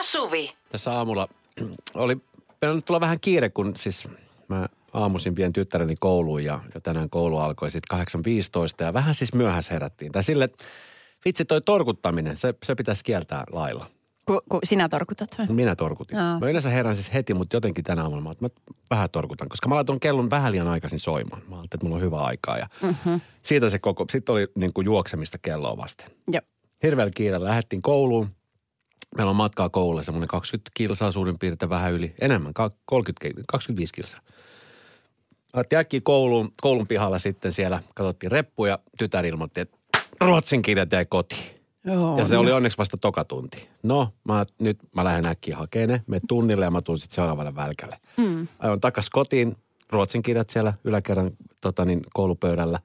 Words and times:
ja 0.00 0.04
Suvi. 0.04 0.52
Tässä 0.72 0.92
aamulla 0.92 1.28
oli 1.94 2.16
nyt 2.62 2.84
tulla 2.84 3.00
vähän 3.00 3.20
kiire, 3.20 3.48
kun 3.48 3.76
siis 3.76 4.08
mä 4.48 4.68
aamuisin 4.92 5.36
vien 5.36 5.52
tyttäreni 5.52 5.96
kouluun 6.00 6.44
ja, 6.44 6.60
ja 6.74 6.80
tänään 6.80 7.10
koulu 7.10 7.38
alkoi 7.38 7.70
sitten 7.70 7.98
8.15 7.98 8.84
ja 8.84 8.94
vähän 8.94 9.14
siis 9.14 9.34
myöhässä 9.34 9.74
herättiin. 9.74 10.12
Tai 10.12 10.24
sille, 10.24 10.48
vitsi 11.24 11.44
toi 11.44 11.60
torkuttaminen, 11.60 12.36
se, 12.36 12.54
se 12.62 12.74
pitäisi 12.74 13.04
kieltää 13.04 13.44
lailla. 13.52 13.86
Ku, 14.26 14.40
ku 14.48 14.58
sinä 14.64 14.88
torkutat 14.88 15.38
vai? 15.38 15.46
Minä 15.46 15.76
torkutin. 15.76 16.18
Joo. 16.18 16.40
Mä 16.40 16.48
yleensä 16.48 16.68
herään 16.68 16.96
siis 16.96 17.12
heti, 17.14 17.34
mutta 17.34 17.56
jotenkin 17.56 17.84
tänä 17.84 18.02
aamuna 18.02 18.22
mä, 18.22 18.30
että 18.30 18.44
mä 18.44 18.50
vähän 18.90 19.10
torkutan, 19.10 19.48
koska 19.48 19.68
mä 19.68 19.74
laitoin 19.74 20.00
kellon 20.00 20.30
vähän 20.30 20.52
liian 20.52 20.68
aikaisin 20.68 20.98
soimaan. 20.98 21.42
Mä 21.42 21.56
ajattelin, 21.56 21.64
että 21.64 21.84
mulla 21.84 21.96
on 21.96 22.02
hyvä 22.02 22.20
aikaa 22.20 22.58
ja 22.58 22.66
mm-hmm. 22.82 23.20
siitä 23.42 23.70
se 23.70 23.78
koko, 23.78 24.06
sitten 24.10 24.32
oli 24.32 24.48
niin 24.54 24.72
kuin 24.72 24.84
juoksemista 24.84 25.38
kelloa 25.38 25.76
vasten. 25.76 26.10
Joo. 26.32 26.42
Hirveällä 26.82 27.12
kiireellä 27.14 27.48
lähdettiin 27.48 27.82
kouluun. 27.82 28.28
Meillä 29.16 29.30
on 29.30 29.36
matkaa 29.36 29.68
koululle 29.68 30.04
semmoinen 30.04 30.28
20 30.28 30.70
kilsaa 30.74 31.12
suurin 31.12 31.38
piirtein 31.38 31.70
vähän 31.70 31.92
yli, 31.92 32.14
enemmän, 32.20 32.54
ka- 32.54 32.70
30, 32.84 33.28
ki- 33.28 33.42
25 33.48 33.92
kilsaa. 33.94 34.20
Alettiin 35.52 35.78
äkkiä 35.78 36.00
kouluun, 36.04 36.52
koulun 36.62 36.86
pihalla 36.86 37.18
sitten 37.18 37.52
siellä, 37.52 37.82
katsottiin 37.94 38.32
reppuja, 38.32 38.78
tytär 38.98 39.26
ilmoitti, 39.26 39.60
että 39.60 39.76
ruotsin 40.20 40.62
kirjat 40.62 40.92
jäi 40.92 41.04
kotiin. 41.08 41.60
Joo. 41.84 42.18
Ja 42.18 42.26
se 42.26 42.36
oli 42.38 42.52
onneksi 42.52 42.78
vasta 42.78 42.96
toka 42.96 43.24
tunti. 43.24 43.68
No, 43.82 44.08
mä, 44.24 44.46
nyt 44.58 44.78
mä 44.94 45.04
lähden 45.04 45.26
äkkiä 45.26 45.56
hakemaan 45.56 45.88
ne. 45.88 46.02
Me 46.06 46.18
tunnille 46.28 46.64
ja 46.64 46.70
mä 46.70 46.82
tuun 46.82 46.98
sitten 46.98 47.14
seuraavalle 47.14 47.54
välkälle. 47.54 47.98
Mm. 48.16 48.48
Ajoin 48.58 48.80
takas 48.80 49.10
kotiin. 49.10 49.56
Ruotsin 49.90 50.22
kirjat 50.22 50.50
siellä 50.50 50.74
yläkerran 50.84 51.30
tota 51.60 51.84
niin, 51.84 52.00
koulupöydällä. 52.14 52.80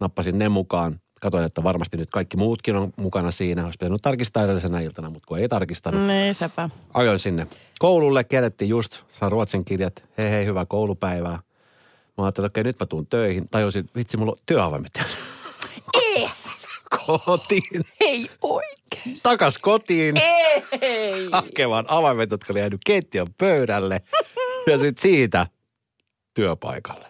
Nappasin 0.00 0.38
ne 0.38 0.48
mukaan. 0.48 1.00
Katoin, 1.20 1.44
että 1.44 1.62
varmasti 1.62 1.96
nyt 1.96 2.10
kaikki 2.10 2.36
muutkin 2.36 2.76
on 2.76 2.92
mukana 2.96 3.30
siinä. 3.30 3.64
Olisi 3.64 3.78
pitänyt 3.78 4.02
tarkistaa 4.02 4.44
edellisenä 4.44 4.80
iltana, 4.80 5.10
mutta 5.10 5.26
kun 5.26 5.38
ei 5.38 5.48
tarkistanut. 5.48 6.06
Niin, 6.06 6.34
sepä. 6.34 6.70
Ajoin 6.94 7.18
sinne 7.18 7.46
koululle, 7.78 8.24
kerättiin 8.24 8.68
just, 8.68 9.02
saan 9.18 9.32
ruotsin 9.32 9.64
kirjat. 9.64 10.04
Hei 10.18 10.30
hei, 10.30 10.46
hyvää 10.46 10.66
koulupäivää. 10.66 11.38
Mä 12.18 12.24
ajattelin, 12.24 12.46
että 12.46 12.60
okei, 12.60 12.64
nyt 12.64 12.80
mä 12.80 12.86
tuun 12.86 13.06
töihin. 13.06 13.48
Tajusin, 13.48 13.90
vitsi, 13.96 14.16
mulla 14.16 14.32
on 14.32 14.38
työavaimet 14.46 15.02
Es! 16.16 16.32
kotiin. 16.96 17.84
Ei 18.00 18.30
oikein. 18.42 19.20
Takas 19.22 19.58
kotiin. 19.58 20.16
Ei! 20.80 21.28
hakemaan 21.32 21.84
avaimet, 21.88 22.30
jotka 22.30 22.52
oli 22.52 22.60
jäänyt 22.60 22.80
keittiön 22.86 23.26
pöydälle. 23.38 24.02
Ja 24.66 24.78
sitten 24.78 25.02
siitä 25.02 25.46
työpaikalle. 26.34 27.08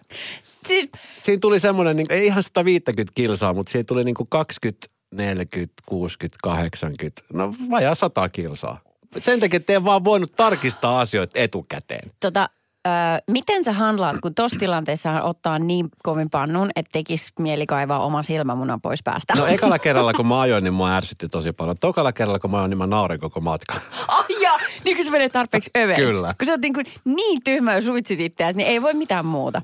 Siis, 0.67 0.89
Siinä 1.23 1.39
tuli 1.39 1.59
semmoinen, 1.59 1.95
niin, 1.95 2.07
ei 2.09 2.25
ihan 2.25 2.43
150 2.43 3.11
kilsaa, 3.15 3.53
mutta 3.53 3.71
siinä 3.71 3.83
tuli 3.83 4.03
niin 4.03 4.15
kuin 4.15 4.27
20, 4.29 4.87
40, 5.13 5.73
60, 5.85 6.37
80, 6.43 7.21
no 7.33 7.53
vajaa 7.71 7.95
100 7.95 8.29
kilsaa. 8.29 8.79
Sen 9.21 9.39
takia, 9.39 9.57
että 9.57 9.73
en 9.73 9.85
vaan 9.85 10.03
voinut 10.03 10.31
tarkistaa 10.35 10.99
asioita 10.99 11.39
etukäteen. 11.39 12.11
tota, 12.19 12.49
ö, 12.87 12.89
miten 13.31 13.63
sä 13.63 13.73
handlaat, 13.73 14.17
kun 14.21 14.35
tuossa 14.35 14.59
tilanteessa 14.59 15.21
ottaa 15.21 15.59
niin 15.59 15.89
kovin 16.03 16.29
pannun, 16.29 16.69
että 16.75 16.89
tekisi 16.91 17.31
mieli 17.39 17.65
kaivaa 17.65 17.99
oma 18.05 18.23
silmämuna 18.23 18.79
pois 18.83 19.03
päästä? 19.03 19.33
No 19.35 19.45
ekalla 19.47 19.79
kerralla, 19.85 20.13
kun 20.13 20.27
mä 20.27 20.39
ajoin, 20.39 20.63
niin 20.63 20.73
mua 20.73 20.95
ärsytti 20.95 21.29
tosi 21.29 21.51
paljon. 21.51 21.77
Tokalla 21.79 22.11
kerralla, 22.11 22.39
kun 22.39 22.51
mä 22.51 22.57
ajoin, 22.57 22.69
niin 22.69 22.77
mä 22.77 22.87
naurin 22.87 23.19
koko 23.19 23.41
matkan. 23.41 23.81
Ai 24.07 24.41
ja, 24.41 24.51
niin 24.83 24.95
kun 24.95 25.05
se 25.05 25.11
menee 25.11 25.29
tarpeeksi 25.29 25.69
överiksi. 25.77 26.05
Kyllä. 26.05 26.33
Kun 26.37 26.45
sä 26.45 26.51
oot 26.51 26.61
niin, 26.61 26.73
kuin 26.73 26.85
niin 27.05 27.41
tyhmä 27.43 27.73
ja 27.75 27.81
suitsit 27.81 28.19
itseäsi, 28.19 28.57
niin 28.57 28.67
ei 28.67 28.81
voi 28.81 28.93
mitään 28.93 29.25
muuta. 29.25 29.61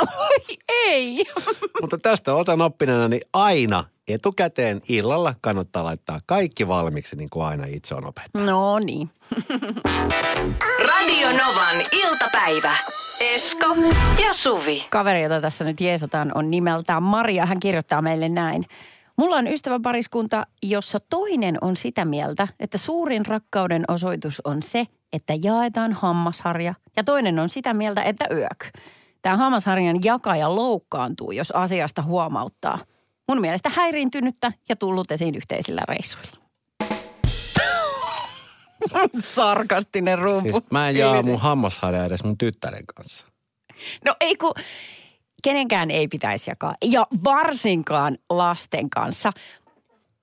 Oi 0.00 0.56
ei. 0.68 1.24
Mutta 1.80 1.98
tästä 1.98 2.34
otan 2.34 2.60
oppinena, 2.62 3.08
niin 3.08 3.22
aina 3.32 3.84
etukäteen 4.08 4.80
illalla 4.88 5.34
kannattaa 5.40 5.84
laittaa 5.84 6.20
kaikki 6.26 6.68
valmiiksi, 6.68 7.16
niin 7.16 7.30
kuin 7.30 7.46
aina 7.46 7.64
itse 7.68 7.94
on 7.94 8.06
opettanut. 8.06 8.46
No 8.46 8.78
niin. 8.78 9.10
Radio 10.88 11.28
Novan 11.28 11.76
iltapäivä. 11.92 12.76
Esko 13.20 13.66
ja 14.22 14.32
Suvi. 14.32 14.86
Kaveri, 14.90 15.22
jota 15.22 15.40
tässä 15.40 15.64
nyt 15.64 15.80
jeesataan, 15.80 16.32
on 16.34 16.50
nimeltään 16.50 17.02
Maria. 17.02 17.46
Hän 17.46 17.60
kirjoittaa 17.60 18.02
meille 18.02 18.28
näin. 18.28 18.66
Mulla 19.16 19.36
on 19.36 19.46
ystäväpariskunta, 19.46 20.46
jossa 20.62 20.98
toinen 21.10 21.58
on 21.60 21.76
sitä 21.76 22.04
mieltä, 22.04 22.48
että 22.60 22.78
suurin 22.78 23.26
rakkauden 23.26 23.84
osoitus 23.88 24.40
on 24.44 24.62
se, 24.62 24.86
että 25.12 25.34
jaetaan 25.42 25.92
hammasharja. 25.92 26.74
Ja 26.96 27.04
toinen 27.04 27.38
on 27.38 27.50
sitä 27.50 27.74
mieltä, 27.74 28.02
että 28.02 28.26
yök. 28.34 28.64
Tämä 29.22 29.36
hammasharjan 29.36 29.96
jakaja 30.04 30.54
loukkaantuu, 30.54 31.32
jos 31.32 31.50
asiasta 31.50 32.02
huomauttaa. 32.02 32.78
Mun 33.28 33.40
mielestä 33.40 33.70
häiriintynyttä 33.74 34.52
ja 34.68 34.76
tullut 34.76 35.12
esiin 35.12 35.34
yhteisillä 35.34 35.82
reissuilla. 35.88 36.40
Sarkastinen 39.20 40.18
rumpu. 40.18 40.52
Siis 40.52 40.70
mä 40.70 40.88
en 40.88 40.96
jaa 40.96 41.22
mun 41.22 41.40
hammasharjaa 41.40 42.04
edes 42.04 42.24
mun 42.24 42.38
tyttären 42.38 42.86
kanssa. 42.94 43.24
No 44.04 44.16
ei 44.20 44.36
kun, 44.36 44.52
kenenkään 45.42 45.90
ei 45.90 46.08
pitäisi 46.08 46.50
jakaa. 46.50 46.74
Ja 46.84 47.06
varsinkaan 47.24 48.18
lasten 48.30 48.90
kanssa. 48.90 49.32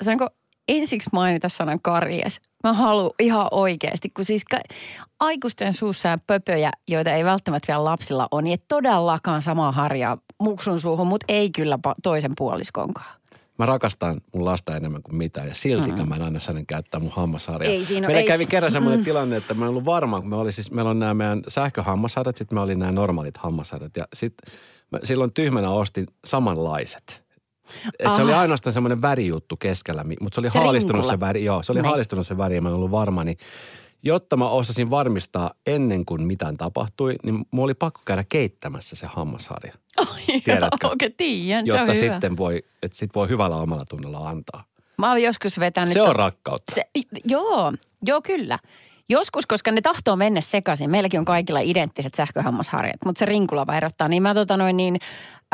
Saanko 0.03 0.29
ensiksi 0.67 1.09
mainita 1.13 1.49
sanan 1.49 1.81
karjes? 1.81 2.41
Mä 2.63 2.73
haluan 2.73 3.11
ihan 3.19 3.47
oikeasti, 3.51 4.09
kun 4.09 4.25
siis 4.25 4.45
ka- 4.45 4.75
aikuisten 5.19 5.73
suussa 5.73 6.09
ja 6.09 6.17
pöpöjä, 6.27 6.71
joita 6.87 7.11
ei 7.11 7.25
välttämättä 7.25 7.67
vielä 7.67 7.83
lapsilla 7.83 8.27
ole, 8.31 8.41
niin 8.41 8.53
et 8.53 8.63
todellakaan 8.67 9.41
samaa 9.41 9.71
harjaa 9.71 10.17
muksun 10.39 10.79
suuhun, 10.79 11.07
mutta 11.07 11.25
ei 11.29 11.49
kyllä 11.49 11.79
pa- 11.87 11.95
toisen 12.03 12.31
puoliskonkaan. 12.37 13.17
Mä 13.57 13.65
rakastan 13.65 14.21
mun 14.33 14.45
lasta 14.45 14.77
enemmän 14.77 15.03
kuin 15.03 15.15
mitään 15.15 15.47
ja 15.47 15.55
siltikään 15.55 15.99
mm. 15.99 16.09
mä 16.09 16.15
en 16.15 16.21
aina 16.21 16.39
hänen 16.47 16.65
käyttää 16.65 16.99
mun 16.99 17.11
hammasharjaa. 17.11 17.73
Ei 17.73 17.85
siinä 17.85 18.07
Meillä 18.07 18.21
ei 18.21 18.27
kävi 18.27 18.45
kerran 18.45 18.71
semmoinen 18.71 19.03
tilanne, 19.03 19.37
että 19.37 19.53
mä 19.53 19.65
en 19.65 19.69
ollut 19.69 19.85
varma, 19.85 20.19
kun 20.19 20.29
me 20.29 20.35
oli 20.35 20.51
siis, 20.51 20.71
meillä 20.71 20.91
on 20.91 20.99
nämä 20.99 21.13
meidän 21.13 21.41
sähköhammasharjat, 21.47 22.37
sitten 22.37 22.55
me 22.55 22.61
oli 22.61 22.75
nämä 22.75 22.91
normaalit 22.91 23.37
hammasharjat 23.37 23.97
ja 23.97 24.05
sitten 24.13 24.53
silloin 25.03 25.33
tyhmänä 25.33 25.69
ostin 25.69 26.05
samanlaiset. 26.25 27.26
Et 27.99 28.13
se 28.13 28.21
oli 28.21 28.33
ainoastaan 28.33 28.73
semmoinen 28.73 29.01
värijuttu 29.01 29.57
keskellä, 29.57 30.03
mutta 30.21 30.35
se 30.35 30.41
oli 30.41 30.49
Se 30.49 30.59
haalistunut 30.59 30.95
rinkulla. 30.95 31.13
se 31.13 31.19
väri, 31.19 31.43
joo, 31.45 31.63
se 31.63 31.71
oli 31.71 31.81
Niin. 31.81 31.89
haalistunut 31.89 32.27
se 32.27 32.37
väri 32.37 32.55
ja 32.55 32.61
mä 32.61 32.69
en 32.69 32.75
ollut 32.75 32.91
varma, 32.91 33.23
niin 33.23 33.37
jotta 34.03 34.37
mä 34.37 34.49
osasin 34.49 34.89
varmistaa 34.89 35.51
ennen 35.67 36.05
kuin 36.05 36.21
mitään 36.23 36.57
tapahtui, 36.57 37.15
niin 37.23 37.45
mulla 37.51 37.65
oli 37.65 37.73
pakko 37.73 38.01
käydä 38.05 38.23
keittämässä 38.29 38.95
se 38.95 39.07
hammasharja. 39.07 39.73
Ai, 39.97 40.41
Tiedätkö? 40.41 40.87
Okei, 40.87 41.09
tiedän, 41.09 41.67
se 41.67 41.71
Jotta 41.73 41.91
on 41.91 41.97
hyvä. 41.97 42.13
sitten 42.13 42.37
voi, 42.37 42.63
että 42.83 42.97
sit 42.97 43.15
voi 43.15 43.29
hyvällä 43.29 43.55
omalla 43.55 43.85
tunnolla 43.89 44.29
antaa. 44.29 44.63
Mä 44.97 45.11
olen 45.11 45.23
joskus 45.23 45.59
vetänyt... 45.59 45.93
Se 45.93 46.01
on 46.01 46.07
to- 46.07 46.13
rakkautta. 46.13 46.75
Se, 46.75 46.83
joo, 47.25 47.73
joo 48.05 48.21
kyllä. 48.21 48.59
Joskus, 49.09 49.45
koska 49.45 49.71
ne 49.71 49.81
tahtoo 49.81 50.15
mennä 50.15 50.41
sekaisin. 50.41 50.89
Meilläkin 50.89 51.19
on 51.19 51.25
kaikilla 51.25 51.59
identtiset 51.59 52.13
sähköhammasharjat, 52.13 52.95
mutta 53.05 53.19
se 53.19 53.25
rinkulava 53.25 53.77
erottaa. 53.77 54.07
Niin 54.07 54.23
mä 54.23 54.33
tota 54.33 54.57
noin 54.57 54.77
niin, 54.77 54.97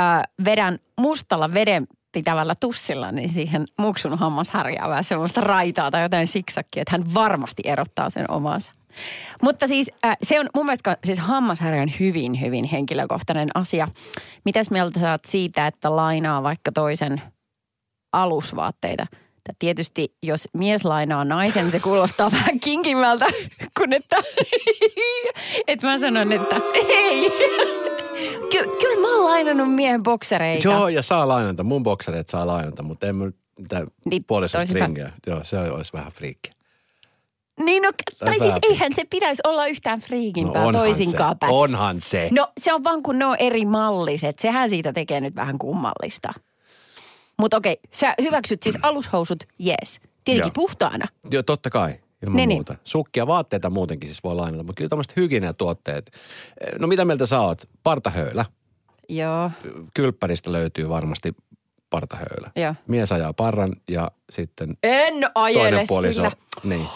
äh, 0.01 0.21
vedän 0.45 0.79
mustalla 0.97 1.53
veden 1.53 1.87
pitävällä 2.13 2.55
tussilla 2.59 3.11
niin 3.11 3.29
siihen 3.29 3.65
muksun 3.79 4.17
hammasharjaa 4.17 4.89
vähän 4.89 5.03
semmoista 5.03 5.41
raitaa 5.41 5.91
tai 5.91 6.01
jotain 6.01 6.27
siksakkia, 6.27 6.81
että 6.81 6.91
hän 6.91 7.13
varmasti 7.13 7.63
erottaa 7.65 8.09
sen 8.09 8.31
omansa. 8.31 8.71
Mutta 9.43 9.67
siis 9.67 9.91
äh, 10.05 10.17
se 10.23 10.39
on 10.39 10.49
mun 10.55 10.65
mielestä 10.65 10.97
siis 11.03 11.19
hammasharja 11.19 11.81
on 11.81 11.91
hyvin, 11.99 12.41
hyvin 12.41 12.65
henkilökohtainen 12.65 13.49
asia. 13.55 13.87
Mitäs 14.45 14.71
mieltä 14.71 14.99
sä 14.99 15.11
oot 15.11 15.25
siitä, 15.25 15.67
että 15.67 15.95
lainaa 15.95 16.43
vaikka 16.43 16.71
toisen 16.71 17.21
alusvaatteita. 18.13 19.05
Tietysti 19.59 20.15
jos 20.23 20.47
mies 20.53 20.85
lainaa 20.85 21.25
naisen, 21.25 21.71
se 21.71 21.79
kuulostaa 21.79 22.31
vähän 22.37 22.59
kinkimmältä 22.59 23.25
kuin 23.77 23.93
että, 23.93 24.17
että 25.67 25.87
mä 25.87 25.99
sanon, 25.99 26.31
että 26.31 26.55
ei. 26.73 27.82
Ky- 28.57 28.69
kyllä 28.79 29.01
mä 29.01 29.15
oon 29.15 29.25
lainannut 29.25 29.73
miehen 29.75 30.03
boksereita. 30.03 30.67
Joo, 30.67 30.87
ja 30.87 31.03
saa 31.03 31.27
lainata. 31.27 31.63
Mun 31.63 31.83
boksereet 31.83 32.29
saa 32.29 32.47
lainata, 32.47 32.83
mutta 32.83 33.07
en 33.07 33.15
mä 33.15 33.31
mitään 33.59 33.87
Niin, 34.05 34.25
ringiä. 34.73 35.11
Joo, 35.27 35.43
se 35.43 35.57
olisi 35.57 35.93
vähän 35.93 36.11
friikki. 36.11 36.51
Niin 37.59 37.83
no, 37.83 37.91
tai 38.19 38.27
Tai 38.29 38.39
siis 38.39 38.59
eihän 38.69 38.93
se 38.93 39.03
pitäisi 39.09 39.41
olla 39.45 39.67
yhtään 39.67 39.99
friikimpää 39.99 40.61
onhan 40.65 40.83
toisinkaan 40.83 41.35
se. 41.35 41.39
päin. 41.39 41.53
Onhan 41.53 42.01
se. 42.01 42.29
No 42.31 42.47
se 42.57 42.73
on 42.73 42.83
vaan 42.83 43.03
kun 43.03 43.19
ne 43.19 43.25
on 43.25 43.35
eri 43.39 43.65
malliset. 43.65 44.39
Sehän 44.39 44.69
siitä 44.69 44.93
tekee 44.93 45.21
nyt 45.21 45.35
vähän 45.35 45.59
kummallista. 45.59 46.33
Mutta 47.39 47.57
okei, 47.57 47.77
sä 47.91 48.13
hyväksyt 48.21 48.63
siis 48.63 48.75
alushousut, 48.81 49.43
jees. 49.59 49.99
Tietenkin 50.25 50.47
Joo. 50.47 50.51
puhtaana. 50.67 51.05
Joo, 51.31 51.43
totta 51.43 51.69
kai. 51.69 51.95
Ilman 52.23 52.35
Niin, 52.37 52.49
niin. 52.49 52.57
muuta. 52.57 52.75
Sukkia, 52.83 53.27
vaatteita 53.27 53.69
muutenkin 53.69 54.09
siis 54.09 54.23
voi 54.23 54.35
lainata, 54.35 54.63
mutta 54.63 54.77
kyllä 54.79 54.89
tämmöiset 54.89 55.15
hygieniatuotteet. 55.15 56.11
No 56.79 56.87
mitä 56.87 57.05
mieltä 57.05 57.25
sä 57.25 57.39
oot? 57.41 57.69
Partahöylä. 57.83 58.45
Joo. 59.09 59.51
Kylppäristä 59.93 60.51
löytyy 60.51 60.89
varmasti 60.89 61.35
partahöylä. 61.89 62.51
Joo. 62.55 62.75
Mies 62.87 63.11
ajaa 63.11 63.33
parran 63.33 63.75
ja 63.89 64.11
sitten 64.29 64.77
En 64.83 65.13
ajele 65.35 65.69
toinen 65.69 65.85
puoliso. 65.87 66.13
sillä. 66.13 66.31
Niin. 66.63 66.87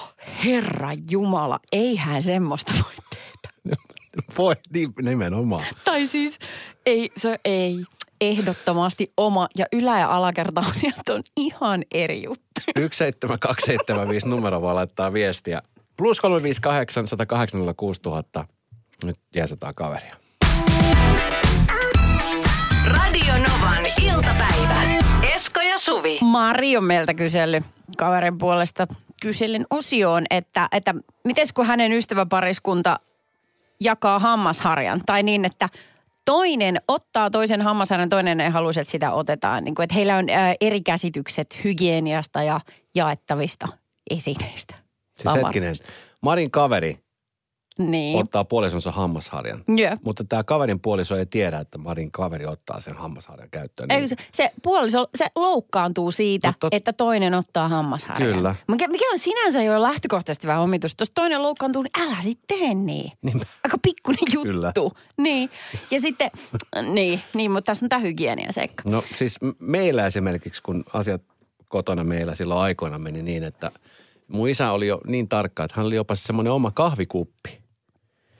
Herra 0.45 0.89
Jumala, 1.12 1.59
eihän 1.71 2.21
semmoista 2.21 2.73
voi 2.73 2.94
tehdä. 3.09 3.75
Voi, 4.38 4.56
niin, 4.73 4.94
nimenomaan. 5.01 5.63
Tai 5.85 6.07
siis, 6.07 6.39
ei, 6.85 7.12
se 7.18 7.39
ei. 7.45 7.85
Ehdottomasti 8.22 9.14
oma 9.18 9.48
ja 9.58 9.66
ylä- 9.74 10.00
ja 10.00 10.16
alakerta-asiat 10.16 11.10
on 11.10 11.24
ihan 11.38 11.84
eri 11.92 12.24
juttu. 12.24 12.62
17275 12.75 14.28
numero 14.28 14.62
voi 14.62 14.74
laittaa 14.74 15.14
viestiä. 15.14 15.62
Plus 15.98 16.22
358 16.22 17.08
108 17.08 17.60
000. 18.06 18.24
Nyt 19.04 19.18
kaveria. 19.75 20.16
Radio 22.88 23.34
Novan 23.34 23.86
iltapäivä. 24.02 24.81
Esko 25.36 25.62
ja 25.62 25.78
Suvi. 25.78 26.18
Mari 26.22 26.78
on 26.78 26.84
meiltä 26.84 27.14
kysellyt 27.14 27.64
kaverin 27.98 28.38
puolesta 28.38 28.88
kyselin 29.22 29.66
osioon, 29.69 30.25
että, 30.30 30.68
että 30.72 30.96
miten 31.24 31.48
kun 31.54 31.66
hänen 31.66 31.92
ystäväpariskunta 31.92 33.00
jakaa 33.80 34.19
hammasharjan 34.19 35.02
tai 35.06 35.24
niin, 35.24 35.46
että 35.46 35.69
toinen 36.27 36.81
ottaa 36.88 37.29
toisen 37.29 37.62
hammasharjan, 37.62 38.09
toinen 38.09 38.41
ei 38.41 38.50
halusi, 38.50 38.79
että 38.79 38.91
sitä 38.91 39.12
otetaan. 39.12 39.63
Niin 39.63 39.75
kuin, 39.75 39.83
että 39.83 39.94
heillä 39.94 40.18
on 40.18 40.29
ää, 40.29 40.56
eri 40.62 40.81
käsitykset 40.81 41.63
hygieniasta 41.63 42.44
ja 42.44 42.59
jaettavista 42.95 43.68
esineistä. 44.09 44.75
Siis 45.19 45.35
hetkinen. 45.35 45.75
Marin 46.21 46.51
kaveri 46.51 47.00
Niin. 47.77 48.19
ottaa 48.19 48.44
puolisonsa 48.44 48.91
hammasharjan. 48.91 49.63
Joo. 49.68 49.97
Mutta 50.03 50.24
tämä 50.29 50.44
kaverin 50.44 50.79
puoliso 50.79 51.15
ei 51.15 51.25
tiedä, 51.25 51.59
että 51.59 51.77
Marin 51.77 52.12
kaveri 52.12 52.45
ottaa 52.45 52.81
sen 52.81 52.95
hammasharjan 52.95 53.50
käyttöön. 53.50 53.91
Eikö 53.91 54.07
se, 54.07 54.15
se 54.33 54.51
puoliso, 54.63 55.07
se 55.15 55.25
loukkaantuu 55.35 56.12
siitä, 56.12 56.53
tot- 56.65 56.69
että 56.71 56.94
toinen 56.94 57.33
ottaa 57.33 57.68
hammasharjan. 57.69 58.33
Kyllä. 58.33 58.56
Mikä, 58.68 58.88
mikä 58.88 59.06
on 59.12 59.19
sinänsä 59.19 59.63
jo 59.63 59.81
lähtökohtaisesti 59.81 60.47
vähän 60.47 60.62
omitus. 60.63 60.95
Jos 61.00 61.12
toinen 61.15 61.41
loukkaantuu, 61.41 61.83
niin 61.83 62.07
älä 62.07 62.18
sitten 62.21 62.59
tee 62.59 62.74
niin. 62.74 63.12
Niin. 63.21 63.41
Aika 63.63 63.77
pikkuinen 63.81 64.23
juttu. 64.33 64.51
Kyllä. 64.51 64.73
Niin. 65.18 65.50
Ja 65.91 66.01
sitten, 66.01 66.31
niin, 66.94 67.21
niin, 67.33 67.51
mutta 67.51 67.65
tässä 67.71 67.85
on 67.85 67.89
tämä 67.89 68.00
hygienia 68.00 68.51
seikka. 68.51 68.83
No 68.89 69.03
siis 69.18 69.38
meillä 69.59 70.06
esimerkiksi, 70.06 70.62
kun 70.63 70.83
asiat 70.94 71.21
kotona 71.68 72.03
meillä 72.03 72.35
silloin 72.35 72.62
aikoina 72.62 73.00
meni 73.00 73.23
niin, 73.23 73.44
että 73.44 73.71
mun 74.27 74.50
isä 74.50 74.71
oli 74.71 74.88
jo 74.88 75.01
niin 75.07 75.27
tarkka, 75.30 75.63
että 75.63 75.73
hän 75.77 75.85
oli 75.85 75.95
jopa 75.95 76.15
semmoinen 76.15 76.53
oma 76.53 76.71
kahvikuppi. 76.71 77.62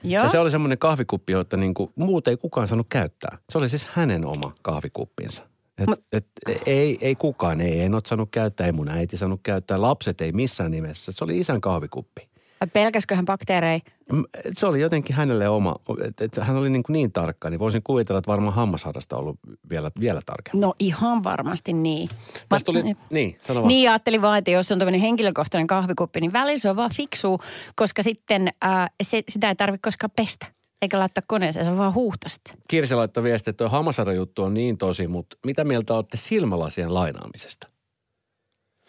Joo. 0.04 0.24
Ja 0.24 0.30
se 0.30 0.40
oli 0.40 0.52
semmoinen 0.52 0.78
kahvikuppi, 0.78 1.32
jota 1.32 1.58
niin 1.58 1.74
kuin 1.74 1.92
muut 1.96 2.28
ei 2.28 2.38
kukaan 2.38 2.68
saanut 2.68 2.88
käyttää. 2.90 3.38
Se 3.50 3.58
oli 3.58 3.70
siis 3.70 3.86
hänen 3.86 4.26
oma 4.26 4.54
kahvikuppinsa. 4.62 5.42
Et, 5.78 5.90
Mut- 5.90 6.04
et, 6.12 6.28
ei, 6.66 6.98
ei 7.02 7.16
kukaan, 7.16 7.62
ei 7.62 7.82
enot 7.82 8.06
saanut 8.06 8.30
käyttää, 8.32 8.66
ei 8.66 8.72
mun 8.72 8.90
äiti 8.90 9.18
saanut 9.18 9.40
käyttää, 9.44 9.82
lapset 9.82 10.22
ei 10.22 10.32
missään 10.32 10.72
nimessä. 10.72 11.12
Se 11.12 11.24
oli 11.24 11.40
isän 11.40 11.62
kahvikuppi. 11.62 12.30
Pelkäskö 12.74 13.16
hän 13.16 13.26
bakteereja? 13.26 13.80
M- 14.14 14.22
Se 14.58 14.66
oli 14.66 14.82
jotenkin 14.82 15.16
hänelle 15.16 15.50
oma, 15.50 15.76
että 16.08 16.26
et 16.26 16.36
hän 16.42 16.56
oli 16.56 16.70
niin, 16.70 16.84
kuin 16.84 16.94
niin 16.94 17.12
tarkka, 17.12 17.50
niin 17.50 17.60
voisin 17.60 17.82
kuvitella, 17.84 18.20
että 18.20 18.32
varmaan 18.32 18.54
hammasharrasta 18.54 19.16
on 19.16 19.22
ollut 19.22 19.40
vielä, 19.70 19.92
vielä 20.00 20.22
tarkemmin. 20.26 20.62
No 20.62 20.74
ihan 20.80 21.24
varmasti 21.24 21.74
niin. 21.74 22.10
Tästä 22.50 22.66
tuli, 22.66 22.84
niin, 23.10 23.40
sano 23.48 23.60
vaan. 23.62 23.68
Niin 23.68 23.90
ajattelin 23.90 24.22
vaan, 24.22 24.38
että 24.38 24.52
jos 24.52 24.72
on 24.72 24.80
tämmöinen 24.80 25.02
henkilökohtainen 25.02 25.68
kahvikuppi, 25.68 26.22
niin 26.22 26.34
välillä 26.34 26.58
se 26.58 26.70
on 26.70 26.76
vaan 26.76 26.92
fiksu, 26.96 27.40
koska 27.76 28.04
sitten 28.04 28.50
ää, 28.62 28.88
se, 29.04 29.24
sitä 29.30 29.50
ei 29.50 29.56
tarvitse 29.56 29.82
koskaan 29.84 30.12
pestä. 30.16 30.46
Eikä 30.82 31.00
laittaa 31.00 31.24
koneeseen, 31.28 31.66
se 31.66 31.78
vaan 31.78 31.94
huuhtasit. 31.94 32.42
Kirsi 32.68 32.96
laittoi 32.96 33.24
viestiä, 33.24 33.52
että 33.52 33.64
tuo 33.64 33.70
hammasharja-juttu 33.70 34.44
on 34.44 34.54
niin 34.54 34.78
tosi, 34.78 35.08
mutta 35.08 35.38
mitä 35.46 35.64
mieltä 35.64 35.94
olette 35.94 36.18
silmälasien 36.18 36.94
lainaamisesta? 36.94 37.68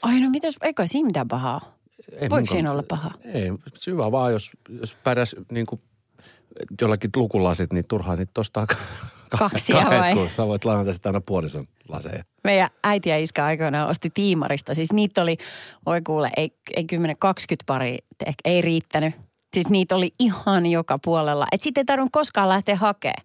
Ai 0.02 0.20
no 0.20 0.30
mitäs, 0.30 0.54
eikö 0.62 0.86
siinä 0.86 1.06
mitään 1.06 1.28
pahaa? 1.28 1.77
Ei 2.12 2.30
Voiko 2.30 2.46
siinä 2.46 2.70
olla 2.72 2.82
paha? 2.88 3.10
Ei, 3.24 3.52
syvä 3.74 4.12
vaan, 4.12 4.32
jos, 4.32 4.50
jos 4.80 4.96
pärjäs 5.04 5.36
niin 5.52 5.66
kuin 5.66 5.80
jollakin 6.80 7.10
lukulasit, 7.16 7.72
niin 7.72 7.84
turhaan 7.88 8.18
niitä 8.18 8.40
ostaa 8.40 8.66
ka- 8.66 8.76
Kaksia 9.38 9.76
kahdet, 9.76 10.00
vai? 10.00 10.14
kun 10.14 10.30
sä 10.30 10.46
voit 10.46 10.64
lainata 10.64 10.92
sitä 10.92 11.08
aina 11.08 11.20
puolison 11.20 11.66
laseja. 11.88 12.22
Meidän 12.44 12.70
äiti 12.84 13.08
ja 13.08 13.18
iskä 13.18 13.44
aikoinaan 13.44 13.88
osti 13.88 14.10
tiimarista. 14.14 14.74
Siis 14.74 14.92
niitä 14.92 15.22
oli, 15.22 15.36
oi 15.86 16.00
kuule, 16.06 16.30
ei, 16.36 16.50
ei 16.76 16.86
10-20 16.92 16.96
pari, 17.66 17.98
ehkä 18.26 18.40
ei 18.44 18.62
riittänyt. 18.62 19.14
Siis 19.54 19.68
niitä 19.68 19.96
oli 19.96 20.14
ihan 20.18 20.66
joka 20.66 20.98
puolella. 21.04 21.46
Et 21.52 21.62
sitten 21.62 21.80
ei 21.80 21.84
tarvinnut 21.84 22.12
koskaan 22.12 22.48
lähteä 22.48 22.76
hakemaan. 22.76 23.24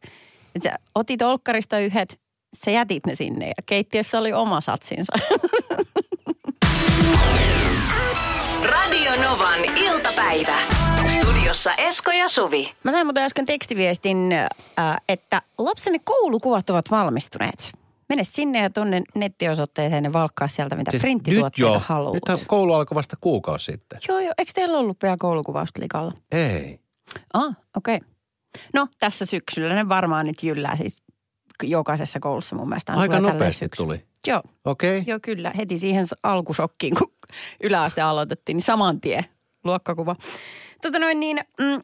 Et 0.56 0.64
sä 0.64 0.76
otit 0.96 1.22
olkkarista 1.22 1.80
yhdet, 1.80 2.20
sä 2.66 2.72
jätit 2.72 3.06
ne 3.06 3.16
sinne 3.16 3.48
ja 3.48 3.64
keittiössä 3.66 4.20
oli 4.20 4.34
oma 4.34 4.62
satsinsa. 4.62 5.14
Radio 8.64 9.12
Novan 9.24 9.78
iltapäivä. 9.78 10.58
Studiossa 11.08 11.76
Esko 11.76 12.12
ja 12.12 12.30
Suvi. 12.30 12.74
Mä 12.84 12.92
sain 12.92 13.08
muuten 13.08 13.24
äsken 13.24 13.46
tekstiviestin, 13.46 14.32
äh, 14.32 14.98
että 15.10 15.42
lapsenne 15.58 16.00
koulukuvat 16.04 16.70
ovat 16.70 16.92
valmistuneet. 16.92 17.72
Mene 18.10 18.24
sinne 18.24 18.60
ja 18.60 18.70
tuonne 18.70 19.02
nettiosoitteeseen 19.16 20.04
ja 20.04 20.14
valkkaa 20.14 20.48
sieltä, 20.48 20.76
mitä 20.76 20.92
siis 20.92 21.04
nyt 21.04 21.08
printtituotteita 21.08 21.74
jo. 21.74 21.82
haluat. 21.86 22.14
Nythän 22.14 22.38
koulu 22.48 22.74
alkoi 22.74 22.96
vasta 22.96 23.18
kuukausi 23.22 23.66
sitten. 23.66 24.00
Joo, 24.08 24.20
joo. 24.20 24.34
Eikö 24.38 24.52
teillä 24.56 24.78
ollut 24.78 24.98
vielä 25.04 25.18
koulukuvausta 25.20 25.82
likalla? 25.82 26.12
Ei. 26.32 26.80
Ah, 27.34 27.56
okei. 27.78 27.96
Okay. 27.96 28.08
No, 28.74 28.88
tässä 29.00 29.26
syksyllä 29.26 29.76
ne 29.76 29.90
varmaan 29.90 30.26
nyt 30.26 30.44
jyllää 30.44 30.78
siis 30.78 31.04
jokaisessa 31.64 32.20
koulussa 32.20 32.56
mun 32.56 32.70
mielestä. 32.70 32.94
Aika 32.94 33.20
nopeasti 33.20 33.70
tuli. 33.78 34.06
Joo, 34.28 34.42
Okei. 34.66 34.98
Okay. 34.98 35.12
joo 35.12 35.20
kyllä. 35.22 35.52
Heti 35.58 35.78
siihen 35.78 36.06
alkusokkiin, 36.24 36.96
kun 36.96 37.14
yläaste 37.64 38.02
aloitettiin, 38.02 38.56
niin 38.56 38.66
saman 38.66 39.02
tien 39.02 39.26
luokkakuva. 39.64 40.16
Tota 40.82 41.00
noin 41.00 41.20
niin, 41.20 41.40
mm, 41.60 41.84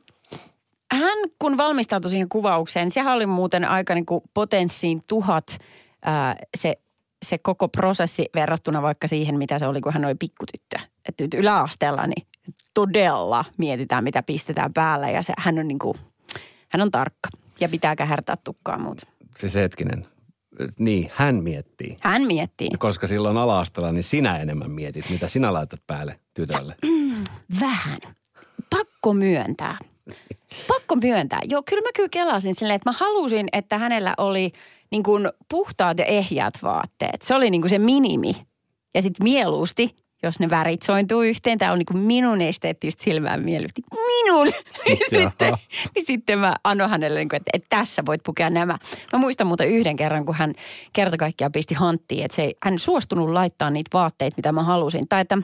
hän 0.91 1.17
kun 1.39 1.57
valmistautui 1.57 2.11
siihen 2.11 2.29
kuvaukseen, 2.29 2.91
sehän 2.91 3.13
oli 3.13 3.25
muuten 3.25 3.65
aika 3.65 3.95
niin 3.95 4.05
kuin 4.05 4.21
potenssiin 4.33 5.01
tuhat 5.07 5.57
ää, 6.01 6.35
se, 6.57 6.75
se 7.25 7.37
koko 7.37 7.67
prosessi 7.67 8.25
verrattuna 8.35 8.81
vaikka 8.81 9.07
siihen, 9.07 9.37
mitä 9.37 9.59
se 9.59 9.67
oli, 9.67 9.81
kun 9.81 9.93
hän 9.93 10.05
oli 10.05 10.15
pikkutyttö. 10.15 10.79
Että 11.05 11.23
nyt 11.23 11.33
yläasteella 11.33 12.07
niin 12.07 12.27
todella 12.73 13.45
mietitään, 13.57 14.03
mitä 14.03 14.23
pistetään 14.23 14.73
päälle 14.73 15.11
ja 15.11 15.23
se, 15.23 15.33
hän 15.37 15.59
on 15.59 15.67
niin 15.67 15.79
kuin, 15.79 15.97
hän 16.69 16.81
on 16.81 16.91
tarkka 16.91 17.29
ja 17.59 17.69
pitää 17.69 17.95
kähärtää 17.95 18.37
tukkaa 18.43 18.77
muuta. 18.77 19.07
Siis 19.39 19.55
hetkinen. 19.55 20.05
Niin, 20.79 21.11
hän 21.13 21.35
miettii. 21.35 21.97
Hän 22.01 22.21
miettii. 22.21 22.69
Koska 22.79 23.07
silloin 23.07 23.37
ala 23.37 23.63
niin 23.91 24.03
sinä 24.03 24.37
enemmän 24.37 24.71
mietit, 24.71 25.09
mitä 25.09 25.27
sinä 25.27 25.53
laitat 25.53 25.81
päälle 25.87 26.19
tytölle. 26.33 26.75
Vähän. 27.61 27.97
Pakko 28.69 29.13
myöntää. 29.13 29.77
Pakko 30.67 30.95
myöntää. 30.95 31.39
Joo, 31.43 31.63
kyllä 31.69 31.81
mä 31.81 31.89
kyllä 31.95 32.09
kelasin 32.09 32.55
silleen, 32.55 32.75
että 32.75 32.89
mä 32.89 32.95
halusin, 32.99 33.47
että 33.53 33.77
hänellä 33.77 34.13
oli 34.17 34.51
niin 34.91 35.03
kuin 35.03 35.29
puhtaat 35.49 35.97
ja 35.97 36.05
ehjät 36.05 36.53
vaatteet. 36.63 37.21
Se 37.21 37.35
oli 37.35 37.49
niin 37.49 37.61
kuin 37.61 37.69
se 37.69 37.79
minimi. 37.79 38.33
Ja 38.95 39.01
sitten 39.01 39.23
mieluusti, 39.23 39.95
jos 40.23 40.39
ne 40.39 40.49
värit 40.49 40.81
sointuu 40.81 41.21
yhteen, 41.21 41.57
tämä 41.57 41.71
on 41.71 41.79
niin 41.79 42.05
minun 42.05 42.41
esteettistä 42.41 43.03
silmään 43.03 43.41
miellytti. 43.41 43.81
Minun! 43.91 44.47
niin, 44.85 44.97
sitten, 45.09 45.53
niin 45.95 46.05
sitten 46.05 46.39
mä 46.39 46.55
annoin 46.63 46.89
hänelle, 46.89 47.19
niin 47.19 47.29
kuin, 47.29 47.37
että, 47.37 47.49
että 47.53 47.67
tässä 47.69 48.05
voit 48.05 48.21
pukea 48.23 48.49
nämä. 48.49 48.77
Mä 49.13 49.19
muistan 49.19 49.47
muuten 49.47 49.69
yhden 49.69 49.95
kerran, 49.95 50.25
kun 50.25 50.35
hän 50.35 50.53
kerta 50.93 51.17
kaikkiaan 51.17 51.51
pisti 51.51 51.73
hanttiin, 51.73 52.25
että 52.25 52.35
se 52.35 52.41
ei, 52.41 52.55
hän 52.63 52.79
suostunut 52.79 53.29
laittaa 53.29 53.69
niitä 53.69 53.89
vaatteita, 53.93 54.37
mitä 54.37 54.51
mä 54.51 54.63
halusin. 54.63 55.07
Tai 55.07 55.21
että 55.21 55.37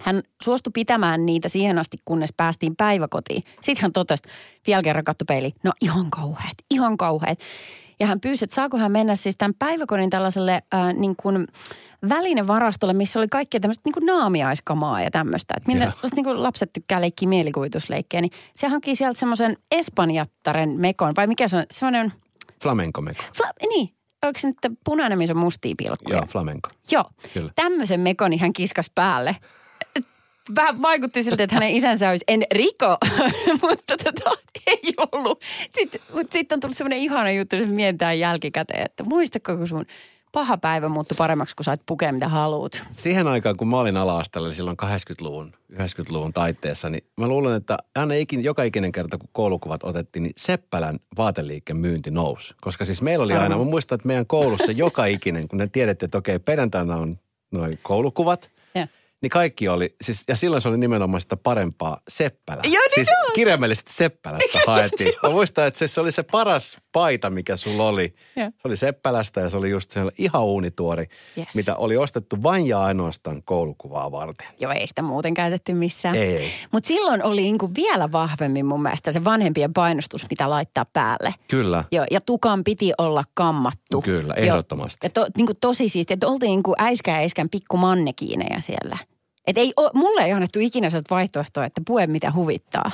hän 0.00 0.22
suostui 0.42 0.70
pitämään 0.74 1.26
niitä 1.26 1.48
siihen 1.48 1.78
asti, 1.78 1.96
kunnes 2.04 2.30
päästiin 2.36 2.76
päiväkotiin. 2.76 3.42
Sitten 3.60 3.82
hän 3.82 3.92
totesi, 3.92 4.22
vielä 4.66 4.82
kerran 4.82 5.04
katto 5.04 5.24
peili, 5.24 5.52
no 5.62 5.72
ihan 5.80 6.10
kauheat, 6.10 6.54
ihan 6.70 6.96
kauheat. 6.96 7.38
Ja 8.00 8.06
hän 8.06 8.20
pyysi, 8.20 8.44
että 8.44 8.54
saako 8.54 8.76
hän 8.78 8.92
mennä 8.92 9.14
siis 9.14 9.36
tämän 9.36 9.54
päiväkodin 9.58 10.10
tällaiselle 10.10 10.62
äh, 10.74 10.94
niin 10.94 11.14
kuin 11.16 11.46
välinevarastolle, 12.08 12.94
missä 12.94 13.18
oli 13.18 13.28
kaikkea 13.28 13.60
tämmöistä 13.60 13.82
niin 13.84 13.92
kuin 13.92 14.06
naamiaiskamaa 14.06 15.02
ja 15.02 15.10
tämmöistä. 15.10 15.54
Että 15.56 15.66
minne 15.66 15.84
Joo. 15.84 16.10
niin 16.16 16.24
kuin 16.24 16.42
lapset 16.42 16.72
tykkää 16.72 17.00
leikkiä 17.00 17.28
mielikuvitusleikkejä, 17.28 18.20
niin 18.20 18.32
se 18.56 18.68
hankkii 18.68 18.96
sieltä 18.96 19.18
semmoisen 19.18 19.56
espanjattaren 19.70 20.70
mekon, 20.70 21.14
vai 21.16 21.26
mikä 21.26 21.48
se 21.48 21.56
on, 21.56 21.64
semmoinen, 21.70 22.12
Flamenco 22.62 23.00
meko. 23.00 23.22
fla, 23.36 23.50
niin, 23.68 23.94
onko 24.22 24.38
se 24.38 24.46
nyt 24.46 24.78
punainen, 24.84 25.18
missä 25.18 25.32
on 25.32 25.38
mustia 25.38 25.74
pilkkuja? 25.78 26.16
Joo, 26.16 26.26
flamenco. 26.26 26.70
Joo. 26.90 27.04
Kyllä. 27.34 27.52
Tämmöisen 27.56 28.00
mekon 28.00 28.38
hän 28.38 28.52
kiskas 28.52 28.90
päälle. 28.94 29.36
Vähän 30.56 30.82
vaikutti 30.82 31.22
siltä, 31.22 31.42
että 31.42 31.54
hänen 31.54 31.72
isänsä 31.72 32.10
olisi 32.10 32.24
Enrico, 32.28 32.96
mutta 33.68 33.96
tota, 34.04 34.30
ei 34.66 34.94
ollut. 35.12 35.42
Sitten, 35.70 36.00
mutta 36.14 36.32
sitten 36.32 36.56
on 36.56 36.60
tullut 36.60 36.76
semmoinen 36.76 36.98
ihana 36.98 37.30
juttu, 37.30 37.56
että 37.56 37.68
mietitään 37.68 38.18
jälkikäteen, 38.18 38.84
että 38.84 39.04
muistatko, 39.04 39.56
kun 39.56 39.68
sun 39.68 39.86
paha 40.32 40.58
päivä 40.58 40.88
muuttui 40.88 41.14
paremmaksi, 41.16 41.56
kun 41.56 41.64
sait 41.64 41.80
pukea 41.86 42.12
mitä 42.12 42.28
haluat. 42.28 42.86
Siihen 42.96 43.28
aikaan, 43.28 43.56
kun 43.56 43.68
mä 43.68 43.78
olin 43.78 43.96
ala 43.96 44.22
silloin 44.52 44.76
80-luvun, 44.82 45.52
90-luvun 45.72 46.32
taitteessa, 46.32 46.90
niin 46.90 47.04
mä 47.16 47.28
luulen, 47.28 47.54
että 47.54 47.78
aina 47.94 48.14
ikin, 48.14 48.44
joka 48.44 48.62
ikinen 48.62 48.92
kerta, 48.92 49.18
kun 49.18 49.28
koulukuvat 49.32 49.84
otettiin, 49.84 50.22
niin 50.22 50.32
Seppälän 50.36 50.98
vaateliikkeen 51.16 51.76
myynti 51.76 52.10
nousi. 52.10 52.54
Koska 52.60 52.84
siis 52.84 53.02
meillä 53.02 53.24
oli 53.24 53.32
aina, 53.32 53.58
mä 53.58 53.64
muistan, 53.64 53.96
että 53.96 54.06
meidän 54.06 54.26
koulussa 54.26 54.72
joka 54.72 55.06
ikinen, 55.06 55.48
kun 55.48 55.58
ne 55.58 55.66
tiedettiin, 55.66 56.06
että 56.06 56.18
okei, 56.18 56.38
perjantaina 56.38 56.96
on 56.96 57.18
noin 57.50 57.78
koulukuvat. 57.82 58.50
Niin 59.22 59.30
kaikki 59.30 59.68
oli, 59.68 59.96
siis, 60.02 60.24
ja 60.28 60.36
silloin 60.36 60.62
se 60.62 60.68
oli 60.68 60.78
nimenomaan 60.78 61.20
sitä 61.20 61.36
parempaa 61.36 62.00
Seppälä. 62.08 62.62
Joo, 62.64 62.82
niin 62.82 62.94
siis 62.94 63.08
on. 63.26 63.32
kirjaimellisesti 63.34 63.92
Seppälästä 63.92 64.58
haettiin. 64.66 65.14
Mä 65.22 65.30
muistan, 65.30 65.66
että 65.66 65.78
se, 65.78 65.88
se 65.88 66.00
oli 66.00 66.12
se 66.12 66.22
paras 66.22 66.78
paita, 66.98 67.30
mikä 67.30 67.56
sulla 67.56 67.84
oli. 67.84 68.14
Joo. 68.36 68.50
Se 68.50 68.60
oli 68.68 68.76
Seppälästä 68.76 69.40
ja 69.40 69.50
se 69.50 69.56
oli 69.56 69.70
just 69.70 69.90
siellä 69.90 70.12
ihan 70.18 70.42
uunituori, 70.42 71.06
Yes. 71.38 71.54
mitä 71.54 71.76
oli 71.76 71.96
ostettu 71.96 72.42
vain 72.42 72.66
ja 72.66 72.82
ainoastaan 72.82 73.42
koulukuvaa 73.44 74.12
varten. 74.12 74.46
Joo, 74.60 74.72
ei 74.72 74.86
sitä 74.88 75.02
muuten 75.02 75.34
käytetty 75.34 75.74
missään. 75.74 76.14
Ei. 76.14 76.50
Mutta 76.72 76.88
silloin 76.88 77.22
oli 77.24 77.42
niinku 77.42 77.70
vielä 77.74 78.12
vahvemmin 78.12 78.66
mun 78.66 78.82
mielestä 78.82 79.12
se 79.12 79.24
vanhempien 79.24 79.72
painostus, 79.72 80.26
mitä 80.30 80.50
laittaa 80.50 80.84
päälle. 80.92 81.34
Kyllä. 81.48 81.84
Joo, 81.92 82.06
ja 82.10 82.20
tukan 82.20 82.64
piti 82.64 82.92
olla 82.98 83.24
kammattu. 83.34 84.02
Kyllä, 84.02 84.34
Joo. 84.36 84.46
ehdottomasti. 84.46 84.98
Ja 85.02 85.10
to, 85.10 85.26
niin 85.36 85.46
kuin 85.46 85.58
tosi 85.60 85.88
siistiä, 85.88 86.14
että 86.14 86.28
oltiin 86.28 86.50
niin 86.50 86.62
kuin 86.62 86.74
äiskä 86.78 87.10
ja 87.10 87.16
äiskän 87.16 87.48
pikkumannekiinejä 87.48 88.60
siellä. 88.60 88.98
Et 89.46 89.58
ei, 89.58 89.72
o, 89.76 89.90
mulle 89.94 90.24
ei 90.24 90.32
annettu 90.32 90.58
ikinä 90.60 90.90
sellaista 90.90 91.14
vaihtoehtoa, 91.14 91.64
että 91.64 91.80
pue 91.86 92.06
mitä 92.06 92.32
huvittaa. 92.34 92.90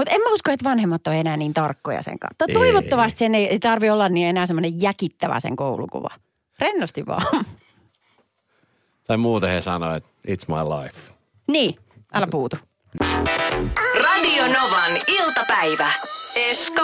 Mutta 0.00 0.14
en 0.14 0.20
mä 0.20 0.32
usko, 0.32 0.50
että 0.50 0.64
vanhemmat 0.68 1.06
on 1.06 1.14
enää 1.14 1.36
niin 1.36 1.54
tarkkoja 1.54 2.02
sen 2.02 2.18
kanssa. 2.18 2.44
Ei. 2.48 2.54
Toivottavasti 2.54 3.18
sen 3.18 3.34
ei, 3.34 3.46
ei 3.46 3.58
tarvi 3.58 3.90
olla 3.90 4.08
niin 4.08 4.26
enää 4.26 4.46
semmoinen 4.46 4.80
jäkittävä 4.82 5.40
sen 5.40 5.56
koulukuva. 5.56 6.08
Rennosti 6.58 7.06
vaan. 7.06 7.44
Tai 9.06 9.16
muuten 9.16 9.50
he 9.50 9.60
sanoivat, 9.60 9.96
että 9.96 10.10
it's 10.32 10.44
my 10.48 10.82
life. 10.82 10.98
niin, 11.46 11.76
älä 12.14 12.26
puutu. 12.26 12.56
Radio 14.04 14.42
Novan 14.46 14.92
iltapäivä. 15.06 15.92
Esko 16.36 16.82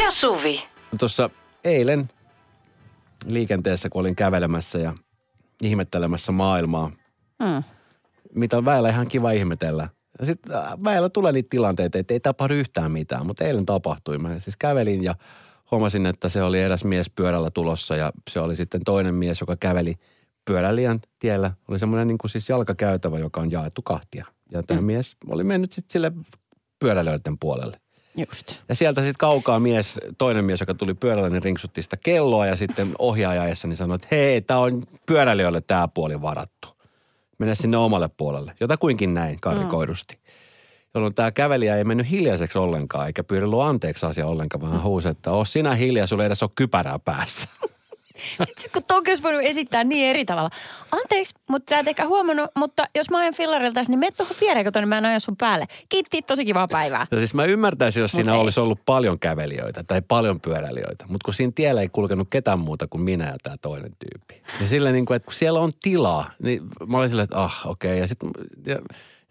ja 0.00 0.10
Suvi. 0.10 0.64
Tuossa 0.98 1.30
eilen 1.64 2.10
liikenteessä, 3.26 3.88
kun 3.88 4.00
olin 4.00 4.16
kävelemässä 4.16 4.78
ja 4.78 4.92
ihmettelemässä 5.62 6.32
maailmaa, 6.32 6.90
Hmm. 7.44 7.62
mitä 8.34 8.56
on 8.58 8.64
väillä 8.64 8.88
ihan 8.88 9.08
kiva 9.08 9.30
ihmetellä. 9.30 9.88
Sitten 10.22 10.52
väillä 10.84 11.08
tulee 11.08 11.32
niitä 11.32 11.48
tilanteita, 11.50 11.98
että 11.98 12.14
ei 12.14 12.20
tapahdu 12.20 12.54
yhtään 12.54 12.92
mitään, 12.92 13.26
mutta 13.26 13.44
eilen 13.44 13.66
tapahtui. 13.66 14.18
Mä 14.18 14.40
siis 14.40 14.56
kävelin 14.56 15.04
ja 15.04 15.14
huomasin, 15.70 16.06
että 16.06 16.28
se 16.28 16.42
oli 16.42 16.60
eräs 16.60 16.84
mies 16.84 17.10
pyörällä 17.10 17.50
tulossa 17.50 17.96
ja 17.96 18.12
se 18.30 18.40
oli 18.40 18.56
sitten 18.56 18.80
toinen 18.84 19.14
mies, 19.14 19.40
joka 19.40 19.56
käveli 19.56 19.94
pyöräliän 20.44 21.00
tiellä. 21.18 21.50
Oli 21.68 21.78
semmoinen 21.78 22.08
niin 22.08 22.18
kuin 22.18 22.30
siis 22.30 22.48
jalkakäytävä, 22.48 23.18
joka 23.18 23.40
on 23.40 23.50
jaettu 23.50 23.82
kahtia. 23.82 24.26
Ja 24.52 24.62
tämä 24.62 24.80
mm. 24.80 24.86
mies 24.86 25.16
oli 25.28 25.44
mennyt 25.44 25.72
sitten 25.72 25.92
sille 25.92 26.12
pyöräilijöiden 26.78 27.38
puolelle. 27.38 27.80
Just. 28.16 28.52
Ja 28.68 28.74
sieltä 28.74 29.00
sitten 29.00 29.18
kaukaa 29.18 29.60
mies, 29.60 30.00
toinen 30.18 30.44
mies, 30.44 30.60
joka 30.60 30.74
tuli 30.74 30.94
pyörällä, 30.94 31.30
niin 31.30 31.42
rinksutti 31.42 31.82
sitä 31.82 31.96
kelloa 31.96 32.46
ja 32.46 32.56
sitten 32.56 32.92
ohjaajaessa 32.98 33.68
niin 33.68 33.76
sanoi, 33.76 33.94
että 33.94 34.08
hei, 34.10 34.40
tämä 34.40 34.60
on 34.60 34.82
pyöräilijöille 35.06 35.60
tämä 35.60 35.88
puoli 35.88 36.22
varattu. 36.22 36.68
Mene 37.42 37.54
sinne 37.54 37.76
omalle 37.76 38.10
puolelle. 38.16 38.52
Jotakuinkin 38.60 39.14
näin 39.14 39.40
karikoidusti. 39.40 40.18
Jolloin 40.94 41.14
tämä 41.14 41.30
kävelijä 41.30 41.76
ei 41.76 41.84
mennyt 41.84 42.10
hiljaiseksi 42.10 42.58
ollenkaan, 42.58 43.06
eikä 43.06 43.24
pyydellä 43.24 43.68
anteeksi 43.68 44.06
asia 44.06 44.26
ollenkaan, 44.26 44.60
vaan 44.60 44.82
huusi, 44.82 45.08
että 45.08 45.30
oo 45.30 45.44
sinä 45.44 45.74
hiljaa, 45.74 46.06
sulla 46.06 46.22
ei 46.22 46.26
edes 46.26 46.42
ole 46.42 46.50
kypärää 46.54 46.98
päässä. 46.98 47.48
Sitten 48.60 48.82
kun 48.88 49.02
olisi 49.08 49.22
voinut 49.22 49.42
esittää 49.44 49.84
niin 49.84 50.08
eri 50.08 50.24
tavalla. 50.24 50.50
Anteeksi, 50.92 51.34
mutta 51.48 51.70
sä 51.70 51.78
et 51.78 51.88
ehkä 51.88 52.06
huomannut, 52.06 52.50
mutta 52.56 52.84
jos 52.94 53.10
mä 53.10 53.18
ajan 53.18 53.34
fillarilta, 53.34 53.80
niin 53.88 53.98
mene 53.98 54.10
tuohon 54.10 54.36
viereen, 54.40 54.72
kun 54.72 54.88
mä 54.88 54.98
en 54.98 55.04
aja 55.04 55.20
sun 55.20 55.36
päälle. 55.36 55.66
Kiitti, 55.88 56.22
tosi 56.22 56.44
kivaa 56.44 56.68
päivää. 56.68 57.06
Ja 57.10 57.18
siis 57.18 57.34
mä 57.34 57.44
ymmärtäisin, 57.44 58.00
jos 58.00 58.12
Mut 58.12 58.18
siinä 58.18 58.34
ei. 58.34 58.40
olisi 58.40 58.60
ollut 58.60 58.78
paljon 58.86 59.18
kävelijöitä 59.18 59.84
tai 59.84 60.02
paljon 60.08 60.40
pyöräilijöitä. 60.40 61.04
Mutta 61.08 61.24
kun 61.24 61.34
siinä 61.34 61.52
tiellä 61.54 61.80
ei 61.80 61.88
kulkenut 61.88 62.28
ketään 62.30 62.58
muuta 62.58 62.86
kuin 62.86 63.02
minä 63.02 63.24
ja 63.24 63.36
tämä 63.42 63.56
toinen 63.56 63.92
tyyppi. 63.98 64.42
Ja 64.60 64.68
silleen 64.68 64.94
niin 64.94 65.06
kuin, 65.06 65.16
että 65.16 65.26
kun 65.26 65.34
siellä 65.34 65.60
on 65.60 65.72
tilaa, 65.82 66.30
niin 66.42 66.62
mä 66.86 66.98
olin 66.98 67.08
silleen, 67.08 67.24
että 67.24 67.42
ah 67.42 67.62
okei. 67.66 67.90
Okay. 67.90 68.00
Ja 68.00 68.06
sitten 68.06 68.30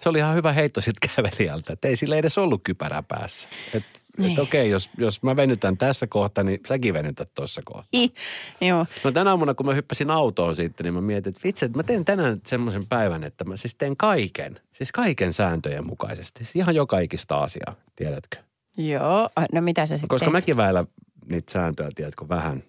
se 0.01 0.09
oli 0.09 0.17
ihan 0.17 0.35
hyvä 0.35 0.51
heitto 0.51 0.81
sitten 0.81 1.09
kävelijältä, 1.15 1.73
että 1.73 1.87
ei 1.87 1.95
sillä 1.95 2.15
edes 2.15 2.37
ollut 2.37 2.61
kypärää 2.63 3.03
päässä. 3.03 3.49
Että 3.73 3.99
Niin. 4.17 4.31
et 4.31 4.39
okei, 4.39 4.69
jos, 4.69 4.89
jos 4.97 5.23
mä 5.23 5.35
venytän 5.35 5.77
tässä 5.77 6.07
kohtaa, 6.07 6.43
niin 6.43 6.59
säkin 6.67 6.93
venytät 6.93 7.29
tuossa 7.35 7.61
kohtaa. 7.65 7.89
I, 8.01 8.13
joo. 8.61 8.85
No 9.03 9.11
tänä 9.11 9.29
aamuna, 9.29 9.53
kun 9.53 9.65
mä 9.65 9.73
hyppäsin 9.73 10.11
autoon 10.11 10.55
sitten, 10.55 10.83
niin 10.83 10.93
mä 10.93 11.01
mietin, 11.01 11.29
että 11.29 11.41
vitsi, 11.43 11.65
että 11.65 11.77
mä 11.77 11.83
teen 11.83 12.05
tänään 12.05 12.41
semmoisen 12.45 12.87
päivän, 12.87 13.23
että 13.23 13.43
mä 13.43 13.57
siis 13.57 13.75
teen 13.75 13.97
kaiken, 13.97 14.59
siis 14.73 14.91
kaiken 14.91 15.33
sääntöjen 15.33 15.87
mukaisesti. 15.87 16.39
Siis 16.43 16.55
ihan 16.55 16.75
joka 16.75 16.99
ikistä 16.99 17.37
asiaa, 17.37 17.75
tiedätkö? 17.95 18.37
Joo, 18.77 19.29
no 19.51 19.61
mitä 19.61 19.85
sä 19.85 19.97
sitten 19.97 20.07
Koska 20.09 20.25
teet? 20.25 20.31
mäkin 20.33 20.57
väillä 20.57 20.85
niitä 21.29 21.51
sääntöjä, 21.51 21.89
tiedätkö, 21.95 22.25
vähän. 22.29 22.63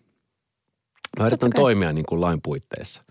Mä 1.19 1.27
yritän 1.27 1.51
toimia 1.55 1.93
niin 1.93 2.07
kuin 2.07 2.21
lain 2.21 2.41
puitteissa. 2.43 3.03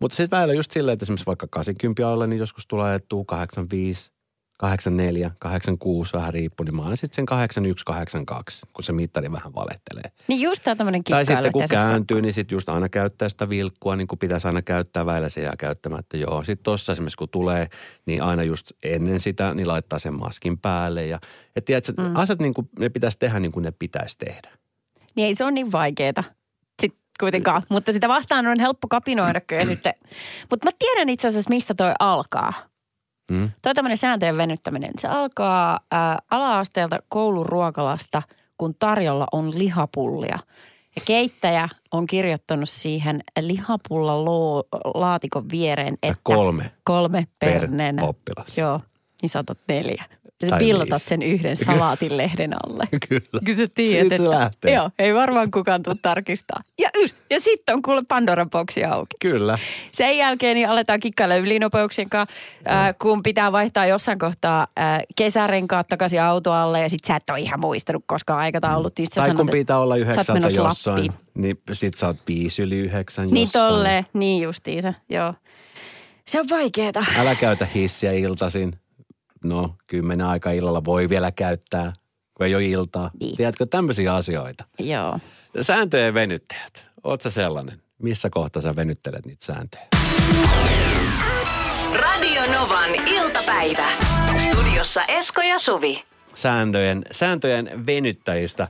Mutta 0.00 0.16
sitten 0.16 0.38
väillä 0.38 0.54
just 0.54 0.70
silleen, 0.70 0.92
että 0.92 1.04
esimerkiksi 1.04 1.26
vaikka 1.26 1.46
80 1.50 2.08
alle, 2.08 2.26
niin 2.26 2.38
joskus 2.38 2.66
tulee 2.66 2.94
etua 2.94 3.24
85, 3.26 4.10
84, 4.60 5.30
86, 5.38 6.12
vähän 6.12 6.32
riippuu, 6.32 6.64
niin 6.64 6.76
mä 6.76 6.82
aina 6.82 6.96
sitten 6.96 7.16
sen 7.16 7.26
81, 7.26 7.84
82, 7.84 8.66
kun 8.72 8.84
se 8.84 8.92
mittari 8.92 9.32
vähän 9.32 9.54
valehtelee. 9.54 10.12
Niin 10.28 10.40
just 10.40 10.62
tää 10.64 10.76
tämmönen 10.76 11.04
Tai 11.04 11.24
kikkailu. 11.24 11.42
sitten 11.42 11.52
kun 11.52 11.64
kääntyy, 11.70 12.22
niin 12.22 12.32
sitten 12.32 12.56
just 12.56 12.68
aina 12.68 12.88
käyttää 12.88 13.28
sitä 13.28 13.48
vilkkua, 13.48 13.96
niin 13.96 14.08
kuin 14.08 14.18
pitäisi 14.18 14.46
aina 14.46 14.62
käyttää, 14.62 15.06
väillä 15.06 15.28
se 15.28 15.40
jää 15.40 15.54
käyttämättä. 15.58 16.16
Joo, 16.16 16.44
sitten 16.44 16.64
tuossa 16.64 16.92
esimerkiksi 16.92 17.16
kun 17.16 17.28
tulee, 17.28 17.68
niin 18.06 18.22
aina 18.22 18.42
just 18.42 18.72
ennen 18.82 19.20
sitä, 19.20 19.54
niin 19.54 19.68
laittaa 19.68 19.98
sen 19.98 20.14
maskin 20.14 20.58
päälle. 20.58 21.06
Ja, 21.06 21.20
et 21.56 21.64
tiedätkö, 21.64 21.92
mm. 21.92 22.16
asiat 22.16 22.38
niin 22.38 22.54
kuin 22.54 22.68
ne 22.78 22.88
pitäisi 22.88 23.18
tehdä 23.18 23.40
niin 23.40 23.52
kuin 23.52 23.62
ne 23.62 23.72
pitäisi 23.78 24.18
tehdä. 24.18 24.50
Niin 25.14 25.28
ei 25.28 25.34
se 25.34 25.44
ole 25.44 25.52
niin 25.52 25.72
vaikeeta 25.72 26.24
kuitenkaan. 27.20 27.62
Mutta 27.68 27.92
sitä 27.92 28.08
vastaan 28.08 28.46
on 28.46 28.60
helppo 28.60 28.88
kapinoida 28.88 29.40
kyllä 29.40 29.64
sitten. 29.64 29.94
Mutta 30.50 30.66
mä 30.66 30.70
tiedän 30.78 31.08
itse 31.08 31.28
asiassa, 31.28 31.48
mistä 31.48 31.74
toi 31.74 31.92
alkaa. 31.98 32.69
Mm? 33.30 33.50
Toi 33.62 33.74
tämmöinen 33.74 33.96
sääntöjen 33.96 34.36
venyttäminen. 34.36 34.90
Se 34.98 35.08
alkaa 35.08 35.80
ää, 35.90 36.18
ala-asteelta 36.30 36.98
koulun 37.08 37.46
ruokalasta, 37.46 38.22
kun 38.58 38.74
tarjolla 38.78 39.26
on 39.32 39.58
lihapullia. 39.58 40.38
Ja 40.96 41.02
keittäjä 41.04 41.68
on 41.92 42.06
kirjoittanut 42.06 42.68
siihen 42.68 43.20
lihapullan 43.40 44.24
loo, 44.24 44.64
laatikon 44.94 45.50
viereen, 45.50 45.98
että 46.02 46.20
kolme 46.22 46.70
kolme 46.84 47.26
per, 47.38 47.68
per 47.68 48.04
oppilas. 48.04 48.58
Joo, 48.58 48.80
niin 49.22 49.30
saatat 49.30 49.58
neljä. 49.68 50.04
Sä 50.48 50.56
pillotat 50.56 50.90
viisi. 50.90 51.04
sen 51.06 51.22
yhden 51.22 51.56
salaatin 51.56 52.16
lehden 52.16 52.50
alle. 52.66 52.84
Kyllä. 53.08 53.40
Kyllä 53.44 53.58
sä 53.58 53.68
tiedät, 53.74 54.00
Siitä 54.02 54.14
että 54.14 54.30
lähtee. 54.30 54.74
joo, 54.74 54.90
ei 54.98 55.14
varmaan 55.14 55.50
kukaan 55.50 55.82
tule 55.82 55.96
tarkistaa. 56.02 56.60
Ja, 56.78 56.90
just, 57.02 57.16
ja 57.30 57.40
sitten 57.40 57.74
on 57.74 57.82
kuule 57.82 58.02
Pandoran 58.08 58.50
boksi 58.50 58.84
auki. 58.84 59.16
Kyllä. 59.20 59.58
Sen 59.92 60.18
jälkeen 60.18 60.54
niin 60.54 60.68
aletaan 60.68 61.00
kikkailla 61.00 61.36
ylinopeuksien 61.36 62.10
kanssa, 62.10 62.34
äh, 62.70 62.94
kun 63.02 63.22
pitää 63.22 63.52
vaihtaa 63.52 63.86
jossain 63.86 64.18
kohtaa 64.18 64.66
äh, 64.80 65.02
kesärenkaat 65.16 65.88
takaisin 65.88 66.22
autoalle 66.22 66.80
ja 66.80 66.90
sit 66.90 67.04
sä 67.06 67.16
et 67.16 67.30
ole 67.30 67.40
ihan 67.40 67.60
muistanut, 67.60 68.04
koska 68.06 68.36
aikataulut. 68.36 68.92
Niin 68.98 69.06
sit 69.06 69.12
sä 69.14 69.20
Tai 69.20 69.28
sanot, 69.28 69.40
kun 69.46 69.50
pitää 69.50 69.78
olla 69.78 69.96
yhdeksältä 69.96 70.48
jossain, 70.48 70.96
Lappiin. 71.06 71.12
niin 71.34 71.60
sit 71.72 71.94
sä 71.94 72.06
oot 72.06 72.16
viisi 72.28 72.62
yli 72.62 72.76
yhdeksän 72.78 73.26
Niin 73.26 73.42
jossain. 73.44 73.68
tolleen, 73.68 74.06
niin 74.12 74.42
justiinsa, 74.42 74.94
joo. 75.08 75.34
Se 76.26 76.40
on 76.40 76.46
vaikeeta. 76.50 77.04
Älä 77.18 77.34
käytä 77.34 77.66
hissiä 77.74 78.12
iltasin. 78.12 78.72
No, 79.44 79.74
kymmenen 79.86 80.26
aika 80.26 80.50
illalla 80.50 80.84
voi 80.84 81.08
vielä 81.08 81.32
käyttää, 81.32 81.92
kun 82.34 82.46
ei 82.46 82.54
ole 82.54 82.64
iltaa. 82.64 83.10
Niin. 83.20 83.36
Tiedätkö 83.36 83.66
tämmöisiä 83.66 84.14
asioita? 84.14 84.64
Joo. 84.78 85.18
Sääntöjen 85.62 86.14
venyttäjät. 86.14 86.86
Oot 87.04 87.20
sä 87.22 87.30
sellainen? 87.30 87.82
Missä 87.98 88.30
kohtaa 88.30 88.62
sä 88.62 88.76
venyttelet 88.76 89.26
niitä 89.26 89.46
sääntöjä? 89.46 89.86
Radio 91.94 92.42
Novan 92.52 93.08
iltapäivä. 93.08 93.88
Studiossa 94.38 95.04
Esko 95.04 95.42
ja 95.42 95.58
Suvi. 95.58 96.04
Sääntöjen, 96.34 97.02
sääntöjen 97.10 97.86
venyttäjistä. 97.86 98.68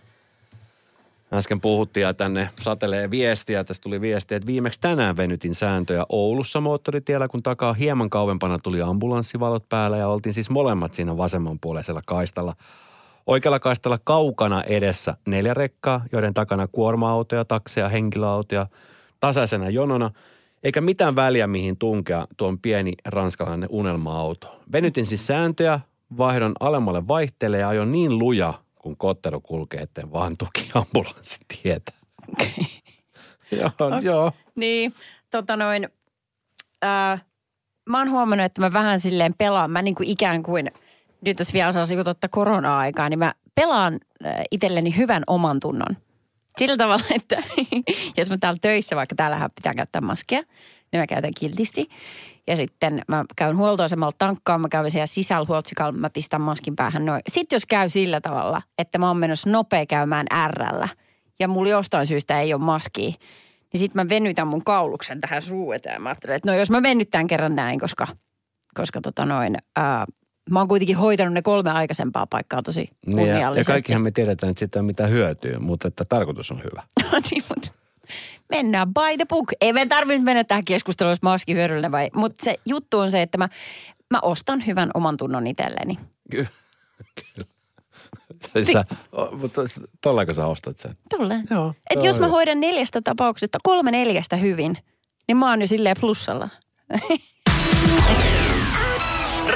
Äsken 1.33 1.61
puhuttiin 1.61 2.03
ja 2.03 2.15
tänne 2.15 2.51
satelee 2.61 3.11
viestiä. 3.11 3.65
Tästä 3.65 3.83
tuli 3.83 4.01
viestiä, 4.01 4.37
että 4.37 4.47
viimeksi 4.47 4.81
tänään 4.81 5.17
venytin 5.17 5.55
sääntöjä 5.55 6.07
Oulussa 6.09 6.61
moottoritiellä, 6.61 7.29
kun 7.29 7.43
takaa 7.43 7.73
hieman 7.73 8.11
kauempana 8.11 8.59
tuli 8.59 8.83
ambulanssivalot 8.83 9.69
päällä 9.69 9.97
ja 9.97 10.09
oltiin 10.09 10.35
siis 10.35 10.51
molemmat 10.51 10.95
siinä 10.95 11.17
vasemmanpuoleisella 11.17 12.03
kaistalla. 12.07 12.55
Oikealla 13.27 13.59
kaistalla 13.59 13.99
kaukana 14.05 14.63
edessä 14.63 15.17
neljä 15.27 15.55
rekkaa, 15.55 16.05
joiden 16.13 16.35
takana 16.35 16.69
kuorma-autoja, 16.69 17.45
takseja, 17.45 17.89
henkilöautoja 17.89 18.67
tasaisena 19.21 19.71
jonona, 19.71 20.11
eikä 20.63 20.81
mitään 20.81 21.17
väliä 21.17 21.47
mihin 21.47 21.77
tunkea 21.77 22.27
tuon 22.37 22.59
pieni 22.59 22.93
ranskalainen 23.05 23.69
unelma-auto. 23.73 24.61
Venytin 24.73 25.07
siis 25.07 25.27
sääntöjä, 25.27 25.81
vaihdon 26.19 26.53
alemmalle 26.61 27.09
vaihtelee 27.09 27.61
ja 27.61 27.69
ajon 27.69 27.93
niin 27.93 28.19
luja, 28.19 28.55
kun 28.81 28.97
kottero 28.97 29.41
kulkee, 29.41 29.83
etten 29.83 30.13
vaan 30.13 30.37
tuki 30.37 30.71
ambulanssi 30.75 31.39
tietä. 31.49 31.93
joo, 33.61 34.01
joo. 34.03 34.33
Niin, 34.55 34.95
tota 35.31 35.57
noin, 35.57 35.89
äh, 36.85 37.25
mä 37.89 37.99
oon 37.99 38.11
huomannut, 38.11 38.45
että 38.45 38.61
mä 38.61 38.73
vähän 38.73 39.01
silleen 39.01 39.35
pelaan, 39.39 39.71
mä 39.71 39.83
niin 39.83 39.95
kuin 39.95 40.09
ikään 40.09 40.43
kuin, 40.43 40.71
nyt 41.27 41.39
jos 41.39 41.53
vielä 41.53 41.73
saa 41.73 41.85
ottaa 42.07 42.29
korona-aikaa, 42.31 43.09
niin 43.09 43.19
mä 43.19 43.35
pelaan 43.55 44.01
äh, 44.27 44.35
itselleni 44.51 44.97
hyvän 44.97 45.23
oman 45.27 45.61
tunnon. 45.61 45.97
Sillä 46.59 46.77
tavalla, 46.77 47.05
että 47.15 47.37
jos 48.17 48.31
mä 48.31 48.39
täällä 48.39 48.59
töissä, 48.63 48.97
vaikka 48.97 49.15
täällähän 49.15 49.51
pitää 49.55 49.75
käyttää 49.75 50.01
maskia, 50.01 50.43
niin 50.93 51.01
mä 51.01 51.07
käytän 51.07 51.35
kiltisti. 51.41 51.89
Ja 52.47 52.57
sitten 52.57 53.03
mä 53.09 53.25
käyn 53.37 53.57
huoltoasemalla 53.57 54.15
tankkaan, 54.19 54.61
mä 54.61 54.69
käyn 54.69 54.91
siellä 54.91 55.07
sisällä 55.07 55.47
huoltsikalla, 55.49 55.93
mä 55.93 56.11
pistän 56.11 56.41
maskin 56.41 56.77
päähän 56.77 57.05
noin. 57.05 57.23
Sitten 57.29 57.57
jos 57.57 57.67
käy 57.67 57.89
sillä 57.89 58.21
tavalla, 58.21 58.63
että 58.79 58.99
mä 58.99 59.09
oon 59.09 59.17
menossa 59.17 59.51
nopea 59.51 59.87
käymään 59.87 60.27
Rllä 60.47 60.89
ja 61.41 61.49
mulla 61.49 61.71
jostain 61.71 62.07
syystä 62.07 62.41
ei 62.41 62.55
ole 62.55 62.63
maskia, 62.63 63.11
niin 63.73 63.81
sitten 63.81 64.03
mä 64.05 64.09
venytän 64.09 64.47
mun 64.49 64.65
kauluksen 64.65 65.21
tähän 65.21 65.43
suu 65.43 65.73
eteen. 65.73 66.03
Mä 66.03 66.09
ajattelen, 66.09 66.37
että 66.37 66.51
no 66.51 66.57
jos 66.57 66.71
mä 66.71 66.83
venyttään 66.83 67.27
kerran 67.27 67.57
näin, 67.57 67.81
koska, 67.81 68.07
koska 68.75 69.01
tota 69.01 69.27
noin, 69.27 69.57
ää, 69.77 70.07
mä 70.51 70.59
oon 70.59 70.69
kuitenkin 70.69 70.97
hoitanut 70.97 71.35
ne 71.35 71.43
kolme 71.43 71.71
aikaisempaa 71.71 72.27
paikkaa 72.27 72.63
tosi 72.63 72.89
Niin 73.07 73.19
ja, 73.19 73.27
ja 73.27 73.33
kunniallisesti. 73.33 73.73
kaikkihan 73.73 74.03
me 74.03 74.11
tiedetään, 74.11 74.51
että 74.51 74.59
siitä 74.59 74.79
ole 74.79 74.87
mitään 74.87 75.11
hyötyä, 75.11 75.59
mutta 75.59 75.89
että 75.89 76.05
tarkoitus 76.05 76.51
on 76.51 76.63
hyvä. 76.65 76.83
niin, 77.31 77.43
mutta 77.49 77.71
mennään 78.49 78.95
by 78.95 79.17
the 79.17 79.25
book. 79.29 79.47
Ei 79.61 79.73
me 79.73 79.87
tarvitse 79.87 80.25
mennä 80.25 80.45
tähän 80.45 80.65
keskusteluun, 80.65 81.13
jos 81.13 81.23
maski 81.23 81.55
hyödyllinen 81.55 81.93
vai. 81.93 82.11
Mutta 82.15 82.45
se 82.45 82.55
juttu 82.67 82.99
on 82.99 83.11
se, 83.11 83.23
että 83.23 83.39
mä, 83.39 83.49
mä 84.11 84.19
ostan 84.23 84.67
hyvän 84.67 84.91
oman 84.95 85.17
tunnon 85.17 85.47
itselleni. 85.47 85.99
Kyllä. 86.31 86.49
Kyllä. 87.15 87.49
Sä, 88.73 88.85
o, 89.13 89.37
mutta 89.37 89.63
tollako 90.01 90.33
sä 90.33 90.47
ostat 90.47 90.79
sen? 90.79 90.97
Tolleen. 91.09 91.45
Joo, 91.51 91.75
Et 91.91 92.05
jos 92.05 92.19
mä 92.19 92.27
hyvä. 92.27 92.35
hoidan 92.35 92.61
neljästä 92.61 93.01
tapauksesta 93.05 93.59
kolme 93.63 93.91
neljästä 93.91 94.37
hyvin, 94.37 94.77
niin 95.29 95.37
mä 95.37 95.51
oon 95.51 95.61
jo 95.61 95.67
silleen 95.67 95.97
plussalla. 96.01 96.49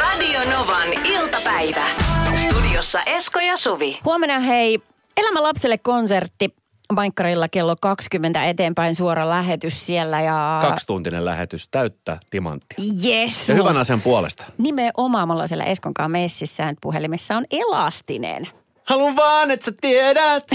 Radio 0.01 0.41
Novan 0.51 1.07
iltapäivä. 1.07 1.87
Studiossa 2.37 3.03
Esko 3.03 3.41
ja 3.41 3.57
Suvi. 3.57 3.99
Huomenna 4.05 4.41
hei, 4.41 4.81
Elämä 5.17 5.43
lapselle 5.43 5.79
konsertti. 5.79 6.55
Maikkarilla 6.93 7.49
kello 7.49 7.77
20 7.81 8.45
eteenpäin 8.45 8.95
suora 8.95 9.29
lähetys 9.29 9.87
siellä 9.87 10.21
ja... 10.21 10.59
Kaksituntinen 10.63 11.25
lähetys, 11.25 11.69
täyttä 11.69 12.19
timanttia. 12.31 12.85
Yes. 13.05 13.49
Ja 13.49 13.55
hyvän 13.55 13.77
asian 13.77 14.03
puolesta. 14.03 14.45
Nimenomaan 14.59 15.29
mulla 15.29 15.47
siellä 15.47 15.65
Eskonkaan 15.65 16.11
messissä, 16.11 16.69
että 16.69 16.81
puhelimessa 16.81 17.37
on 17.37 17.45
elastinen. 17.51 18.49
Haluan 18.85 19.17
vaan, 19.17 19.51
että 19.51 19.65
sä 19.65 19.73
tiedät. 19.81 20.45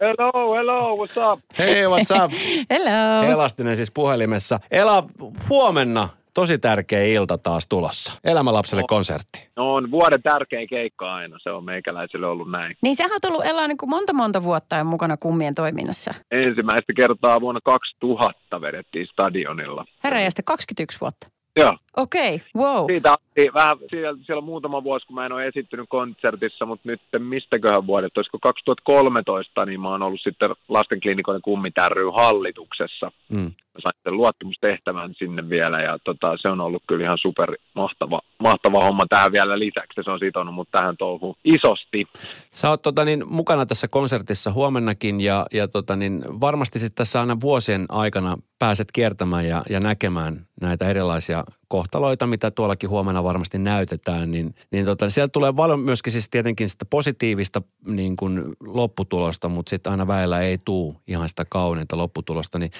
Hello, 0.00 0.54
hello, 0.54 0.96
what's 0.96 1.32
up? 1.32 1.40
Hei, 1.58 1.84
what's 1.84 2.24
up? 2.24 2.32
Hello. 2.70 3.22
Elastinen 3.32 3.76
siis 3.76 3.90
puhelimessa. 3.90 4.60
Ela, 4.70 5.04
huomenna 5.48 6.08
tosi 6.38 6.58
tärkeä 6.58 7.04
ilta 7.04 7.38
taas 7.38 7.66
tulossa. 7.68 8.12
Elämä 8.24 8.52
lapselle 8.52 8.84
konsertti. 8.88 9.48
No 9.56 9.74
on 9.74 9.90
vuoden 9.90 10.22
tärkein 10.22 10.68
keikka 10.68 11.14
aina, 11.14 11.38
se 11.42 11.50
on 11.50 11.64
meikäläiselle 11.64 12.26
ollut 12.26 12.50
näin. 12.50 12.76
Niin 12.82 12.96
sä 12.96 13.04
oot 13.12 13.24
ollut 13.24 13.46
Ela 13.46 13.68
niin 13.68 13.78
kuin 13.78 13.90
monta 13.90 14.12
monta 14.12 14.42
vuotta 14.42 14.76
jo 14.76 14.84
mukana 14.84 15.16
kummien 15.16 15.54
toiminnassa. 15.54 16.14
Ensimmäistä 16.30 16.92
kertaa 16.96 17.40
vuonna 17.40 17.60
2000 17.64 18.60
vedettiin 18.60 19.06
stadionilla. 19.06 19.84
Herranjasta 20.04 20.42
21 20.42 21.00
vuotta. 21.00 21.28
Joo, 21.56 21.76
Okei, 21.96 22.34
okay, 22.34 22.46
wow. 22.56 22.86
siitä 22.86 23.10
oli 23.10 23.50
vähän, 23.54 23.76
siellä, 23.90 24.18
siellä 24.26 24.38
on 24.38 24.44
muutama 24.44 24.84
vuosi, 24.84 25.06
kun 25.06 25.14
mä 25.14 25.26
en 25.26 25.32
ole 25.32 25.46
esittynyt 25.46 25.86
konsertissa, 25.88 26.66
mutta 26.66 26.88
nyt 26.88 27.00
mistäköhän 27.18 27.86
vuodet, 27.86 28.16
olisiko 28.16 28.38
2013, 28.42 29.66
niin 29.66 29.80
mä 29.80 29.88
oon 29.88 30.02
ollut 30.02 30.20
sitten 30.20 30.50
lastenklinikoiden 30.68 31.42
kummitärryyn 31.42 32.14
hallituksessa. 32.14 33.12
Mm. 33.28 33.52
Sain 33.82 33.94
sitten 33.94 34.16
luottamustehtävän 34.16 35.14
sinne 35.14 35.48
vielä 35.48 35.78
ja 35.78 35.98
tota, 36.04 36.36
se 36.42 36.48
on 36.48 36.60
ollut 36.60 36.82
kyllä 36.88 37.04
ihan 37.04 37.18
super 37.18 37.56
mahtava, 37.74 38.20
mahtava 38.38 38.84
homma 38.84 39.04
tähän 39.08 39.32
vielä 39.32 39.58
lisäksi. 39.58 40.00
Se 40.04 40.10
on 40.10 40.18
sitonut 40.18 40.54
mut 40.54 40.68
tähän 40.70 40.96
touhuun 40.96 41.36
isosti. 41.44 42.04
Sä 42.50 42.70
oot 42.70 42.82
tota, 42.82 43.04
niin, 43.04 43.24
mukana 43.26 43.66
tässä 43.66 43.88
konsertissa 43.88 44.52
huomennakin 44.52 45.20
ja, 45.20 45.46
ja 45.52 45.68
tota, 45.68 45.96
niin, 45.96 46.24
varmasti 46.40 46.78
sitten 46.78 46.96
tässä 46.96 47.20
aina 47.20 47.40
vuosien 47.40 47.86
aikana 47.88 48.36
pääset 48.58 48.88
kiertämään 48.92 49.48
ja, 49.48 49.62
ja 49.70 49.80
näkemään 49.80 50.46
näitä 50.60 50.88
erilaisia 50.88 51.44
kohtaloita, 51.68 52.26
mitä 52.26 52.50
tuollakin 52.50 52.90
huomenna 52.90 53.24
varmasti 53.24 53.58
näytetään, 53.58 54.30
niin, 54.30 54.54
niin 54.70 54.84
tota, 54.84 55.10
sieltä 55.10 55.32
tulee 55.32 55.52
paljon 55.52 55.80
myöskin 55.80 56.12
siis 56.12 56.28
tietenkin 56.28 56.68
sitä 56.68 56.84
positiivista 56.84 57.62
niin 57.86 58.16
kuin 58.16 58.42
lopputulosta, 58.60 59.48
mutta 59.48 59.70
sitten 59.70 59.90
aina 59.90 60.06
väillä 60.06 60.40
ei 60.40 60.58
tuu 60.58 60.96
ihan 61.06 61.28
sitä 61.28 61.44
kauneinta 61.48 61.96
lopputulosta, 61.96 62.58
niin 62.58 62.70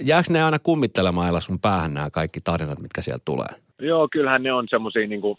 jääkö 0.00 0.32
ne 0.32 0.42
aina 0.42 0.58
kummittelemaan 0.58 1.42
sun 1.42 1.60
päähän 1.60 1.94
nämä 1.94 2.10
kaikki 2.10 2.40
tarinat, 2.40 2.78
mitkä 2.78 3.02
sieltä 3.02 3.22
tulee? 3.24 3.48
Joo, 3.78 4.08
kyllähän 4.12 4.42
ne 4.42 4.52
on 4.52 4.66
semmoisia, 4.70 5.06
niin 5.06 5.20
kuin, 5.20 5.38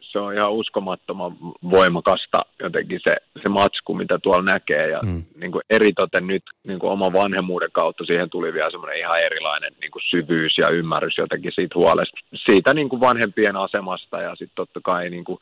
se 0.00 0.18
on 0.18 0.34
ihan 0.34 0.52
uskomattoman 0.52 1.36
voimakasta 1.70 2.38
jotenkin 2.62 3.00
se, 3.08 3.14
se 3.42 3.48
matsku, 3.48 3.94
mitä 3.94 4.18
tuolla 4.18 4.52
näkee. 4.52 4.88
Ja 4.90 5.00
Mm. 5.02 5.24
niin 5.36 5.52
kuin 5.52 5.62
eritoten 5.70 6.26
nyt 6.26 6.42
niin 6.64 6.78
kuin 6.78 6.90
oman 6.92 7.12
vanhemmuuden 7.12 7.68
kautta 7.72 8.04
siihen 8.04 8.30
tuli 8.30 8.52
vielä 8.52 8.70
semmoinen 8.70 8.98
ihan 8.98 9.20
erilainen 9.22 9.72
niin 9.80 9.90
kuin 9.90 10.02
syvyys 10.10 10.54
ja 10.58 10.68
ymmärrys 10.72 11.18
jotenkin 11.18 11.52
siitä 11.54 11.74
huolesta. 11.74 12.16
Siitä 12.50 12.74
niin 12.74 12.88
kuin 12.88 13.00
vanhempien 13.00 13.56
asemasta 13.56 14.22
ja 14.22 14.30
sitten 14.30 14.56
totta 14.56 14.80
kai 14.84 15.10
niin 15.10 15.24
kuin 15.24 15.38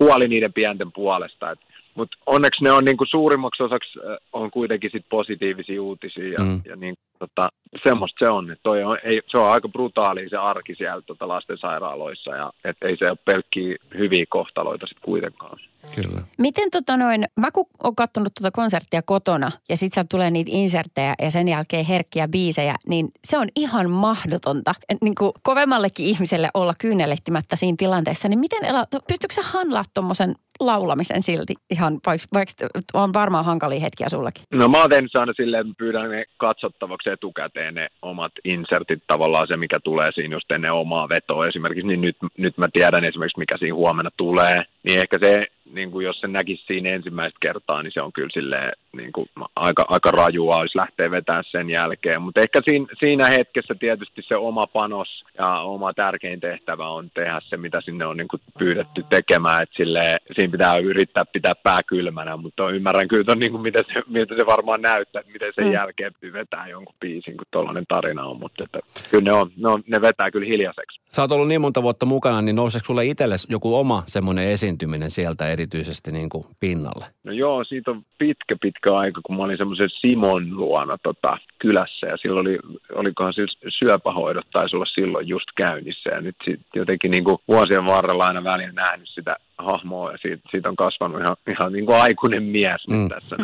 huoli 0.00 0.28
niiden 0.28 0.52
pienten 0.52 0.92
puolesta. 0.92 1.50
Et, 1.50 1.58
mutta 1.94 2.16
onneksi 2.26 2.64
ne 2.64 2.72
on 2.72 2.84
niin 2.84 2.96
kuin 2.96 3.08
suurimmaksi 3.08 3.62
osaksi 3.62 3.98
äh, 3.98 4.16
on 4.32 4.50
kuitenkin 4.50 4.90
sit 4.90 5.06
positiivisia 5.08 5.82
uutisia 5.82 6.28
ja, 6.28 6.38
Mm. 6.44 6.60
ja 6.64 6.76
niin, 6.76 6.94
tota, 7.18 7.48
semmoista 7.88 8.26
se 8.26 8.30
on. 8.32 8.50
Et 8.50 8.60
toi 8.62 8.84
on 8.84 8.98
ei, 9.04 9.20
se 9.26 9.38
on 9.38 9.50
aika 9.50 9.68
brutaali 9.68 10.28
se 10.28 10.36
arki 10.36 10.74
siellä 10.74 11.02
tota 11.02 11.28
lastensairaaloissa 11.28 12.30
ja 12.30 12.52
et 12.64 12.76
ei 12.82 12.96
se 12.96 13.10
ole 13.10 13.18
pelkkiä 13.24 13.76
hyviä 13.98 14.24
kohtaloita 14.28 14.86
sitten 14.86 15.04
kuitenkaan. 15.04 15.58
Kyllä. 15.94 16.22
Miten 16.38 16.70
tota 16.70 16.96
noin, 16.96 17.24
mä 17.40 17.50
kun 17.50 17.66
oon 17.84 17.94
kattonut 17.96 18.32
tuota 18.40 18.50
konserttia 18.50 19.02
kotona 19.02 19.50
ja 19.68 19.76
sit 19.76 19.92
sieltä 19.92 20.08
tulee 20.10 20.30
niitä 20.30 20.50
inserttejä 20.54 21.14
ja 21.22 21.30
sen 21.30 21.48
jälkeen 21.48 21.84
herkkiä 21.84 22.28
biisejä, 22.28 22.74
niin 22.88 23.08
se 23.24 23.38
on 23.38 23.48
ihan 23.56 23.90
mahdotonta. 23.90 24.74
Et 24.88 24.98
niin 25.02 25.14
kuin 25.14 25.32
kovemmallekin 25.42 26.06
ihmiselle 26.06 26.50
olla 26.54 26.74
kyynelehtimättä 26.78 27.56
siinä 27.56 27.76
tilanteessa, 27.78 28.28
niin 28.28 28.38
miten 28.38 28.60
pystytkö 29.08 29.34
sä 29.34 29.42
handlaa 29.42 29.84
tuommoisen 29.94 30.34
laulamisen 30.60 31.22
silti 31.22 31.54
ihan, 31.70 32.00
vaikka, 32.06 32.26
vaikka 32.34 32.68
on 32.94 33.12
varmaan 33.12 33.44
hankalia 33.44 33.80
hetkiä 33.80 34.08
sullakin? 34.08 34.42
No 34.52 34.68
mä 34.68 34.80
oon 34.80 34.90
tehnyt 34.90 35.16
aina 35.16 35.32
silleen, 35.36 35.60
että 35.66 35.78
pyydän 35.78 36.10
ne 36.10 36.24
katsottavaksi 36.36 37.10
etukäteen 37.10 37.74
ne 37.74 37.88
omat 38.02 38.32
insertit 38.44 39.02
tavallaan 39.06 39.46
se, 39.48 39.56
mikä 39.56 39.80
tulee 39.84 40.12
siinä 40.12 40.36
just 40.36 40.50
ennen 40.50 40.72
omaa 40.72 41.08
vetoa 41.08 41.46
esimerkiksi, 41.46 41.86
niin 41.86 42.00
nyt, 42.00 42.16
nyt 42.38 42.58
mä 42.58 42.66
tiedän 42.72 43.04
esimerkiksi, 43.04 43.38
mikä 43.38 43.58
siinä 43.58 43.74
huomenna 43.74 44.10
tulee, 44.16 44.58
niin 44.82 45.00
ehkä 45.00 45.18
se, 45.22 45.42
niin 45.72 45.90
kuin 45.90 46.04
jos 46.04 46.20
se 46.20 46.28
näkisi 46.28 46.64
siinä 46.66 46.94
ensimmäistä 46.94 47.38
kertaa, 47.40 47.82
niin 47.82 47.92
se 47.92 48.02
on 48.02 48.12
kyllä 48.12 48.28
silleen 48.32 48.72
niin 48.96 49.12
kuin 49.12 49.26
aika, 49.56 49.84
aika 49.88 50.10
rajua, 50.10 50.56
olisi 50.56 50.78
lähteä 50.78 51.10
vetää 51.10 51.42
sen 51.50 51.70
jälkeen, 51.70 52.22
mutta 52.22 52.40
ehkä 52.40 52.60
siinä, 52.68 52.86
siinä 52.98 53.26
hetkessä 53.26 53.74
tietysti 53.74 54.22
se 54.22 54.36
oma 54.36 54.66
panos 54.66 55.24
ja 55.38 55.60
oma 55.60 55.92
tärkein 55.94 56.40
tehtävä 56.40 56.88
on 56.88 57.10
tehdä 57.14 57.40
se, 57.48 57.56
mitä 57.56 57.80
sinne 57.80 58.06
on 58.06 58.16
niin 58.16 58.28
kuin 58.28 58.42
pyydetty 58.58 59.04
tekemään, 59.10 59.62
että 59.62 59.76
silleen, 59.76 60.16
siinä 60.36 60.52
pitää 60.52 60.76
yrittää 60.76 61.24
pitää 61.32 61.52
pää 61.62 61.80
kylmänä, 61.86 62.36
mutta 62.36 62.70
ymmärrän 62.70 63.08
kyllä 63.08 63.24
ton, 63.24 63.38
niin 63.38 63.52
kuin 63.52 63.62
miten, 63.62 63.84
se, 63.92 64.02
miten 64.06 64.38
se 64.38 64.46
varmaan 64.46 64.82
näyttää, 64.82 65.20
että 65.20 65.32
miten 65.32 65.52
sen 65.54 65.64
Mm. 65.64 65.72
jälkeen 65.72 66.12
vetää 66.32 66.68
jonkun 66.68 66.94
biisin, 67.00 67.36
kun 67.36 67.46
tuollainen 67.50 67.84
tarina 67.88 68.24
on, 68.24 68.38
mutta 68.38 68.64
että, 68.64 68.78
kyllä 69.10 69.24
ne, 69.24 69.32
on, 69.32 69.50
ne, 69.56 69.68
on, 69.68 69.82
ne 69.86 70.00
vetää 70.00 70.30
kyllä 70.30 70.46
hiljaiseksi. 70.46 71.00
Sä 71.10 71.22
oot 71.22 71.32
ollut 71.32 71.48
niin 71.48 71.60
monta 71.60 71.82
vuotta 71.82 72.06
mukana, 72.06 72.42
niin 72.42 72.56
nouseeko 72.56 72.84
sulle 72.86 73.04
itsellesi 73.06 73.46
joku 73.50 73.76
oma 73.76 74.02
semmoinen 74.06 74.44
esiintyminen 74.44 75.10
sieltä 75.10 75.48
erityisesti 75.54 76.12
niin 76.12 76.28
kuin 76.28 76.44
pinnalle? 76.60 77.06
No 77.24 77.32
joo, 77.32 77.64
siitä 77.64 77.90
on 77.90 78.02
pitkä, 78.18 78.56
pitkä 78.60 78.94
aika, 78.94 79.20
kun 79.24 79.36
mä 79.36 79.42
olin 79.42 79.58
semmoisen 79.58 79.90
Simon 80.00 80.56
luona 80.56 80.98
tota, 81.02 81.38
kylässä 81.58 82.06
ja 82.06 82.16
silloin 82.16 82.46
oli, 82.46 82.58
olikohan 82.94 83.34
sillä 83.34 83.72
syöpähoidot 83.78 84.46
taisi 84.52 84.76
olla 84.76 84.94
silloin 84.94 85.28
just 85.28 85.48
käynnissä 85.56 86.10
ja 86.10 86.20
nyt 86.20 86.36
sit 86.44 86.60
jotenkin 86.74 87.10
niin 87.10 87.24
kuin 87.24 87.38
vuosien 87.48 87.86
varrella 87.86 88.24
aina 88.24 88.44
välillä 88.44 88.72
nähnyt 88.72 89.08
sitä 89.08 89.36
hahmoa 89.58 90.12
ja 90.12 90.18
siitä, 90.18 90.42
siitä 90.50 90.68
on 90.68 90.76
kasvanut 90.76 91.20
ihan, 91.20 91.36
ihan 91.48 91.72
niin 91.72 91.86
kuin 91.86 92.00
aikuinen 92.00 92.42
mies 92.42 92.88
Mm. 92.88 92.96
nyt 92.96 93.08
tässä. 93.08 93.36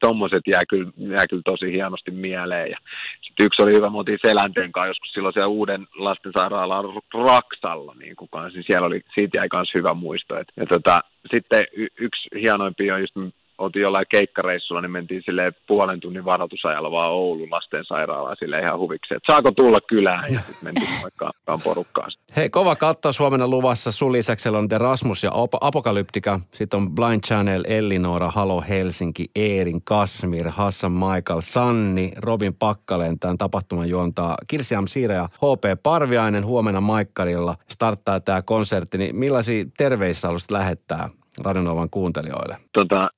Tommoset 0.00 0.42
jää 0.46 0.60
kyllä, 0.68 0.90
jää 0.96 1.26
kyllä 1.30 1.42
tosi 1.44 1.72
hienosti 1.72 2.10
mieleen 2.10 2.70
ja 2.70 2.76
sitten 3.20 3.46
yksi 3.46 3.62
oli 3.62 3.72
hyvä, 3.72 3.90
me 3.90 3.98
oltiin 3.98 4.18
Selänteen 4.26 4.72
kanssa 4.72 4.88
joskus 4.90 5.12
silloin 5.12 5.32
siellä 5.32 5.46
uuden 5.46 5.86
lastensairaalan 5.96 6.84
Raksalla, 7.14 7.94
niin 7.98 8.16
kuin 8.16 8.28
kanssa, 8.32 8.56
niin 8.58 8.64
siellä 8.66 8.86
oli, 8.86 9.00
siitä 9.14 9.36
jäi 9.38 9.48
myös 9.52 9.70
hyvä 9.74 9.94
muisto. 9.94 10.38
Et, 10.38 10.48
ja 10.56 10.66
tota, 10.66 10.98
sitten 11.34 11.64
y- 11.72 11.94
yksi 11.98 12.28
hienoimpia 12.40 12.94
on 12.94 13.00
just, 13.00 13.14
oltiin 13.60 13.82
jollain 13.82 14.06
keikkareissulla, 14.08 14.80
niin 14.80 14.90
mentiin 14.90 15.22
sille 15.24 15.52
puolen 15.66 16.00
tunnin 16.00 16.24
varoitusajalla 16.24 16.90
vaan 16.90 17.10
Oulun 17.10 17.50
lastensairaalaan 17.50 18.36
sille 18.38 18.60
ihan 18.60 18.78
huviksi, 18.78 19.14
että 19.14 19.32
saako 19.32 19.50
tulla 19.52 19.78
kylään 19.80 20.32
ja 20.32 20.40
sitten 20.40 20.56
mentiin 20.62 21.00
moikkaan 21.00 21.32
porukkaan. 21.64 22.10
Hei, 22.36 22.50
kova 22.50 22.76
katto 22.76 23.12
Suomena 23.12 23.48
luvassa. 23.48 23.92
Sun 23.92 24.12
lisäksi 24.12 24.48
on 24.48 24.68
The 24.68 24.78
Rasmus 24.78 25.22
ja 25.22 25.30
Apokalyptika. 25.60 26.40
Sitten 26.52 26.76
on 26.80 26.94
Blind 26.94 27.20
Channel, 27.26 27.64
Ellinora, 27.66 28.30
Halo 28.30 28.64
Helsinki, 28.68 29.24
Eerin, 29.36 29.82
Kasmir, 29.84 30.48
Hassan 30.48 30.92
Michael, 30.92 31.40
Sanni, 31.40 32.12
Robin 32.16 32.54
Pakkaleen. 32.54 33.18
Tämän 33.18 33.38
tapahtuman 33.38 33.88
juontaa 33.88 34.36
Kirsi 34.46 34.74
Amsire 34.74 35.14
ja 35.14 35.28
HP 35.34 35.82
Parviainen 35.82 36.46
huomenna 36.46 36.80
Maikkarilla. 36.80 37.56
Starttaa 37.68 38.20
tämä 38.20 38.42
konsertti. 38.42 38.98
Niin 38.98 39.16
millaisia 39.16 39.64
terveisiä 39.76 40.28
haluaisit 40.28 40.50
lähettää 40.50 41.08
Radionovan 41.40 41.90
kuuntelijoille? 41.90 42.56
tota, 42.72 43.08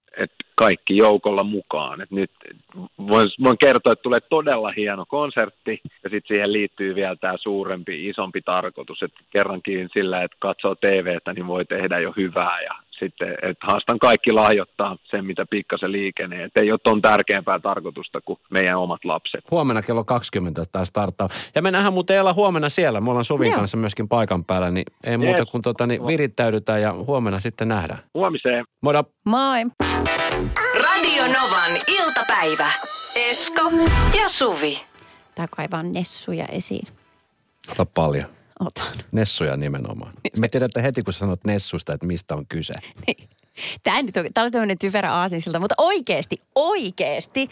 kaikki 0.55 0.97
joukolla 0.97 1.45
mukaan. 1.45 2.01
Et 2.01 2.11
nyt 2.11 2.31
voin, 2.99 3.29
voin 3.45 3.59
kertoa, 3.59 3.93
että 3.93 4.03
tulee 4.03 4.21
todella 4.21 4.73
hieno 4.77 5.05
konsertti 5.09 5.81
ja 6.05 6.11
sitten 6.11 6.29
siihen 6.29 6.53
liittyy 6.53 6.95
vielä 6.95 7.17
tämä 7.17 7.35
suurempi, 7.37 8.09
isompi 8.09 8.43
tarkoitus, 8.43 9.03
että 9.03 9.21
kerrankin 9.31 9.89
sillä, 9.97 10.23
että 10.23 10.37
katsoo 10.41 10.75
TVtä, 10.75 11.33
niin 11.33 11.47
voi 11.47 11.65
tehdä 11.65 11.99
jo 11.99 12.13
hyvää 12.17 12.61
ja 12.63 12.75
sitten, 13.03 13.29
että 13.33 13.67
haastan 13.67 13.99
kaikki 13.99 14.33
lahjoittaa 14.33 14.97
sen, 15.11 15.25
mitä 15.25 15.47
pikkasen 15.51 15.93
liikenee. 15.93 16.45
Että 16.45 16.61
ei 16.61 16.71
ole 16.71 16.81
ton 16.85 17.03
tärkeämpää 17.03 17.59
tarkoitusta 17.59 18.21
kuin 18.21 18.39
meidän 18.51 18.79
omat 18.79 19.05
lapset. 19.05 19.45
Huomenna 19.51 19.83
kello 19.83 20.05
20 20.05 20.65
tämä 20.73 20.85
starttaa. 20.85 21.29
Ja 21.55 21.63
me 21.63 21.71
nähdään 21.71 21.93
muuten 21.93 22.17
Ella 22.17 22.33
huomenna 22.33 22.71
siellä. 22.71 23.01
Me 23.01 23.11
ollaan 23.11 23.25
Suvin 23.25 23.51
Joo. 23.51 23.59
kanssa 23.59 23.77
myöskin 23.77 24.09
paikan 24.09 24.45
päällä, 24.45 24.71
niin 24.71 24.85
ei 25.05 25.17
muuta 25.17 25.47
kuin 25.47 25.63
tota, 25.63 25.87
niin 25.87 26.07
virittäydytään 26.07 26.83
ja 26.83 26.93
huomenna 26.93 27.41
sitten 27.41 27.69
nähdään. 27.69 28.03
Huomiseen. 28.15 28.65
Moida! 28.81 29.05
Moi! 29.25 29.61
Radio 30.75 31.23
Novan 31.23 31.71
iltapäivä. 31.87 32.71
Esko 33.31 33.63
ja 34.19 34.29
Suvi. 34.29 34.81
Tää 35.35 35.47
kaivaa 35.57 35.83
nessuja 35.83 36.45
esiin. 36.47 36.89
Ota 37.71 37.87
paljon. 37.87 38.42
Otan. 38.67 39.05
Nessuja 39.13 39.57
nimenomaan. 39.57 40.13
Me 40.39 40.49
tiedätte 40.49 40.83
heti, 40.83 41.03
kun 41.03 41.13
sanot 41.13 41.45
Nessusta, 41.45 41.95
että 41.95 42.07
mistä 42.07 42.35
on 42.35 42.47
kyse. 42.47 42.75
Niin. 43.07 43.29
Tämä 43.83 44.03
nyt 44.03 44.17
on, 44.17 44.27
tää 44.35 44.45
oli 44.45 44.51
tämmöinen 44.51 44.79
typerä 44.79 45.15
aasinsilta, 45.15 45.61
mutta 45.61 45.75
oikeasti, 45.79 46.37
oikeasti, 46.55 47.49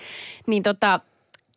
niin 0.46 0.62
tota, 0.62 1.00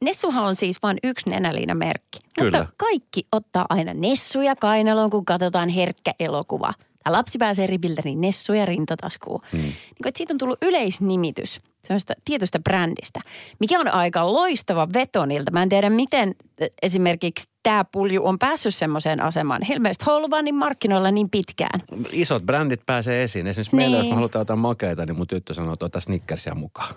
Nessuhan 0.01 0.45
on 0.45 0.55
siis 0.55 0.77
vain 0.83 0.97
yksi 1.03 1.29
nenäliinamerkki. 1.29 2.19
Kyllä. 2.39 2.59
Mutta 2.59 2.73
kaikki 2.77 3.27
ottaa 3.31 3.65
aina 3.69 3.93
Nessuja 3.93 4.55
kainaloon, 4.55 5.09
kun 5.09 5.25
katsotaan 5.25 5.69
herkkä 5.69 6.13
elokuva. 6.19 6.73
Tai 7.03 7.13
lapsi 7.13 7.37
pääsee 7.37 7.67
ripiltä, 7.67 8.01
niin 8.05 8.21
Nessuja 8.21 8.65
rintataskuun. 8.65 9.41
Mm. 9.51 9.59
Niin 9.59 9.73
että 10.05 10.17
siitä 10.17 10.33
on 10.33 10.37
tullut 10.37 10.63
yleisnimitys 10.63 11.61
semmoista 11.87 12.13
tietystä 12.25 12.59
brändistä, 12.59 13.19
mikä 13.59 13.79
on 13.79 13.87
aika 13.87 14.33
loistava 14.33 14.87
veto 14.93 15.25
niiltä. 15.25 15.51
Mä 15.51 15.63
en 15.63 15.69
tiedä, 15.69 15.89
miten 15.89 16.35
äh, 16.61 16.67
esimerkiksi 16.81 17.47
tämä 17.63 17.85
pulju 17.91 18.25
on 18.25 18.39
päässyt 18.39 18.75
semmoiseen 18.75 19.21
asemaan. 19.21 19.71
Ilmeisesti 19.71 20.05
niin 20.43 20.55
markkinoilla 20.55 21.11
niin 21.11 21.29
pitkään. 21.29 21.81
Isot 22.11 22.43
brändit 22.43 22.81
pääsee 22.85 23.23
esiin. 23.23 23.47
Esimerkiksi 23.47 23.75
meillä, 23.75 23.97
Niin. 23.97 24.05
jos 24.05 24.09
me 24.09 24.15
halutaan 24.15 24.41
jotain 24.41 24.59
makeita, 24.59 25.05
niin 25.05 25.17
mun 25.17 25.27
tyttö 25.27 25.53
sanoo, 25.53 25.73
että 25.73 25.85
ota 25.85 25.99
Snickersia 25.99 26.55
mukaan. 26.55 26.95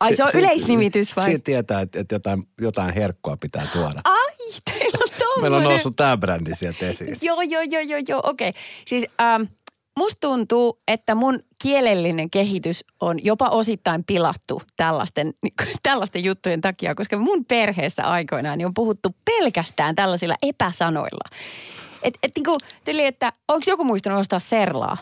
Ai 0.00 0.16
se 0.16 0.24
on 0.24 0.30
Si- 0.32 0.38
yleisnimitys 0.38 1.16
vai? 1.16 1.24
Siitä 1.24 1.44
tietää, 1.44 1.80
että, 1.80 2.00
että 2.00 2.14
jotain, 2.14 2.48
jotain 2.60 2.94
herkkua 2.94 3.36
pitää 3.36 3.66
tuoda. 3.72 4.00
Ai, 4.04 4.36
teillä 4.64 4.98
on 5.02 5.08
tommonen. 5.18 5.40
Meillä 5.40 5.56
on 5.56 5.62
noussut 5.62 5.96
tämä 5.96 6.16
brändi 6.16 6.54
sieltä 6.54 6.86
esiin. 6.86 7.16
Joo, 7.22 7.42
joo, 7.42 7.62
joo, 7.62 7.82
joo, 7.82 8.00
joo, 8.08 8.20
okei. 8.24 8.48
Okay. 8.48 8.62
Siis 8.86 9.06
ähm, 9.20 9.42
musta 9.98 10.18
tuntuu, 10.20 10.82
että 10.88 11.14
mun 11.14 11.40
kielellinen 11.62 12.30
kehitys 12.30 12.84
on 13.00 13.24
jopa 13.24 13.48
osittain 13.48 14.04
pilattu 14.04 14.62
tällaisten, 14.76 15.34
tällaisten 15.82 16.24
juttujen 16.24 16.60
takia, 16.60 16.94
koska 16.94 17.18
mun 17.18 17.44
perheessä 17.44 18.02
aikoinaan 18.02 18.58
niin 18.58 18.66
on 18.66 18.74
puhuttu 18.74 19.08
pelkästään 19.24 19.94
tällaisilla 19.94 20.34
epäsanoilla. 20.42 21.36
Et, 22.02 22.14
et 22.22 22.32
niinku, 22.36 22.58
tyli, 22.84 23.04
että 23.04 23.32
onko 23.48 23.64
joku 23.66 23.84
muistanut 23.84 24.20
ostaa 24.20 24.40
serlaa? 24.40 24.96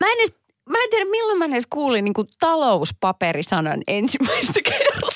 Mä 0.00 0.12
en 0.12 0.18
edes, 0.18 0.34
mä 0.68 0.78
en 0.78 0.90
tiedä 0.90 1.10
milloin 1.10 1.38
mä 1.38 1.44
edes 1.44 1.66
kuulin 1.70 2.04
niinku 2.04 2.24
talouspaperisanan 2.40 3.82
ensimmäistä 3.86 4.60
kertaa. 4.64 5.10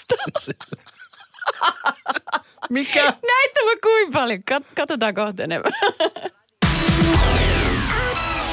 Mikä? 2.71 3.03
Näitä 3.05 3.65
mä 3.65 3.73
kuin 3.83 4.13
paljon. 4.13 4.41
Kat- 4.51 4.75
katsotaan 4.77 5.15
kohta 5.15 5.43
enemmän. 5.43 5.73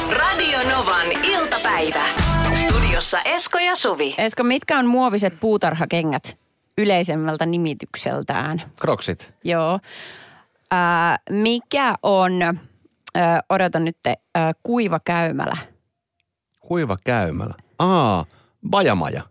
Radio 0.10 0.60
Novan 0.70 1.12
iltapäivä. 1.24 2.06
Studiossa 2.56 3.22
Esko 3.22 3.58
ja 3.60 3.76
Suvi. 3.76 4.16
Esko, 4.18 4.44
mitkä 4.44 4.80
on 4.80 4.86
muoviset 4.86 5.40
puutarhakengät 5.40 6.38
yleisemmältä 6.78 7.46
nimitykseltään? 7.46 8.62
Kroksit. 8.80 9.34
Joo. 9.44 9.80
Ää, 10.72 11.20
mikä 11.30 11.96
on, 12.04 12.42
ää, 12.42 13.42
odotan 13.50 13.86
nyt, 13.86 13.98
ää, 14.36 14.52
kuiva 14.64 15.00
käymälä? 15.06 15.58
Kuiva 16.60 16.98
käymällä. 17.04 17.56
Aa, 17.80 18.26
bajamaja. 18.70 19.24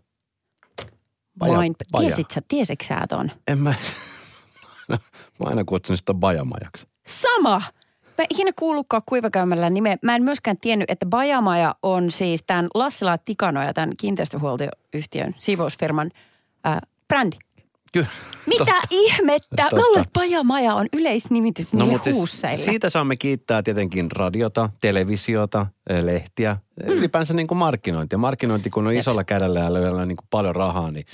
Baja, 1.39 1.57
Vain, 1.57 1.75
baja. 1.91 2.07
tiesit 2.07 2.31
sä, 2.31 2.41
tiesitkö 2.47 2.85
sä 2.85 3.05
ton? 3.09 3.31
En 3.47 3.57
mä, 3.57 3.73
mä 5.39 5.45
aina 5.45 5.63
kutsun 5.65 5.97
sitä 5.97 6.13
bajamajaksi. 6.13 6.87
Sama! 7.07 7.61
Mä 8.17 8.25
ikinä 8.29 8.51
kuullutkaan 8.59 9.03
kuivakäymällä 9.05 9.69
nimeä. 9.69 9.97
Mä 10.01 10.15
en 10.15 10.23
myöskään 10.23 10.57
tiennyt, 10.57 10.89
että 10.89 11.05
Bajamaja 11.05 11.75
on 11.83 12.11
siis 12.11 12.43
tämän 12.47 12.67
Lassila 12.73 13.17
Tikanoja, 13.17 13.73
tämän 13.73 13.89
kiinteistöhuoltoyhtiön, 13.97 15.35
siivousfirman 15.39 16.11
ää, 16.63 16.79
brändi. 17.07 17.37
Kyllä. 17.93 18.07
Mitä 18.45 18.81
ihmettä? 18.89 19.63
Mä 19.63 19.69
Totta. 19.69 19.85
luulen, 19.85 20.01
että 20.01 20.13
Pajamaja 20.13 20.75
on 20.75 20.87
yleisnimitys 20.93 21.73
niille 21.73 21.91
mut 21.91 22.03
siis 22.03 22.15
huusseille. 22.15 22.65
siitä 22.65 22.89
saamme 22.89 23.15
kiittää 23.15 23.63
tietenkin 23.63 24.11
radiota, 24.11 24.69
televisiota, 24.81 25.65
eh, 25.89 26.03
lehtiä, 26.03 26.57
mm. 26.83 26.93
ylipäänsä 26.93 27.33
niin 27.33 27.47
kuin 27.47 27.57
markkinointia. 27.57 28.17
Markkinointi, 28.17 28.69
kun 28.69 28.87
on 28.87 28.93
isolla 28.93 29.23
kädellä 29.23 29.59
ja 29.59 29.73
löydellä 29.73 30.05
niin 30.05 30.17
kuin 30.17 30.27
paljon 30.29 30.55
rahaa, 30.55 30.91
niin, 30.91 31.05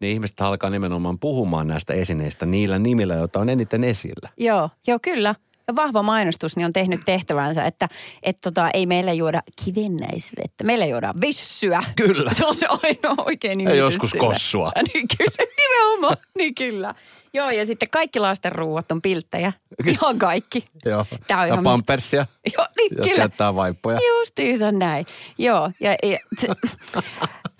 niin 0.00 0.12
ihmiset 0.12 0.40
alkaa 0.40 0.70
nimenomaan 0.70 1.18
puhumaan 1.18 1.68
näistä 1.68 1.92
esineistä 1.92 2.46
niillä 2.46 2.78
nimillä, 2.78 3.14
joita 3.14 3.40
on 3.40 3.48
eniten 3.48 3.84
esillä. 3.84 4.28
Joo, 4.36 4.70
joo 4.86 4.98
kyllä. 5.02 5.34
Ja 5.70 5.76
vahva 5.76 6.02
mainostus 6.02 6.56
niin 6.56 6.66
on 6.66 6.72
tehnyt 6.72 7.00
tehtävänsä, 7.04 7.64
että 7.64 7.88
et 8.22 8.40
tota, 8.40 8.70
ei 8.74 8.86
meillä 8.86 9.12
juoda 9.12 9.42
kivennäisvettä. 9.64 10.64
Meillä 10.64 10.86
juodaan 10.86 11.20
vissyä. 11.20 11.82
Kyllä. 11.96 12.32
Se 12.32 12.46
on 12.46 12.54
se 12.54 12.66
ainoa 12.66 13.24
oikein 13.26 13.58
nimitys 13.58 13.78
joskus 13.78 14.10
sille. 14.10 14.26
kossua. 14.26 14.72
niin 14.94 15.06
kyllä, 15.18 15.50
nimenomaan. 15.56 16.16
niin 16.38 16.54
kyllä. 16.54 16.94
Joo, 17.34 17.50
ja 17.50 17.66
sitten 17.66 17.88
kaikki 17.90 18.18
lasten 18.18 18.52
ruuat 18.52 18.92
on 18.92 19.02
pilttejä. 19.02 19.52
Ihan 19.86 20.18
kaikki. 20.18 20.64
Joo. 20.84 21.06
Tää 21.26 21.40
on 21.40 21.48
ja 21.48 21.54
ihan 21.54 21.64
pampersia, 21.64 22.26
Joo, 22.56 22.66
niin 22.76 22.90
jos 22.96 23.06
kyllä. 23.06 23.16
käyttää 23.16 23.54
vaippoja. 23.54 23.98
Justiinsa 24.08 24.72
näin. 24.72 25.06
Joo, 25.38 25.70
ja, 25.80 25.96
ja 26.02 26.18
se, 26.40 26.48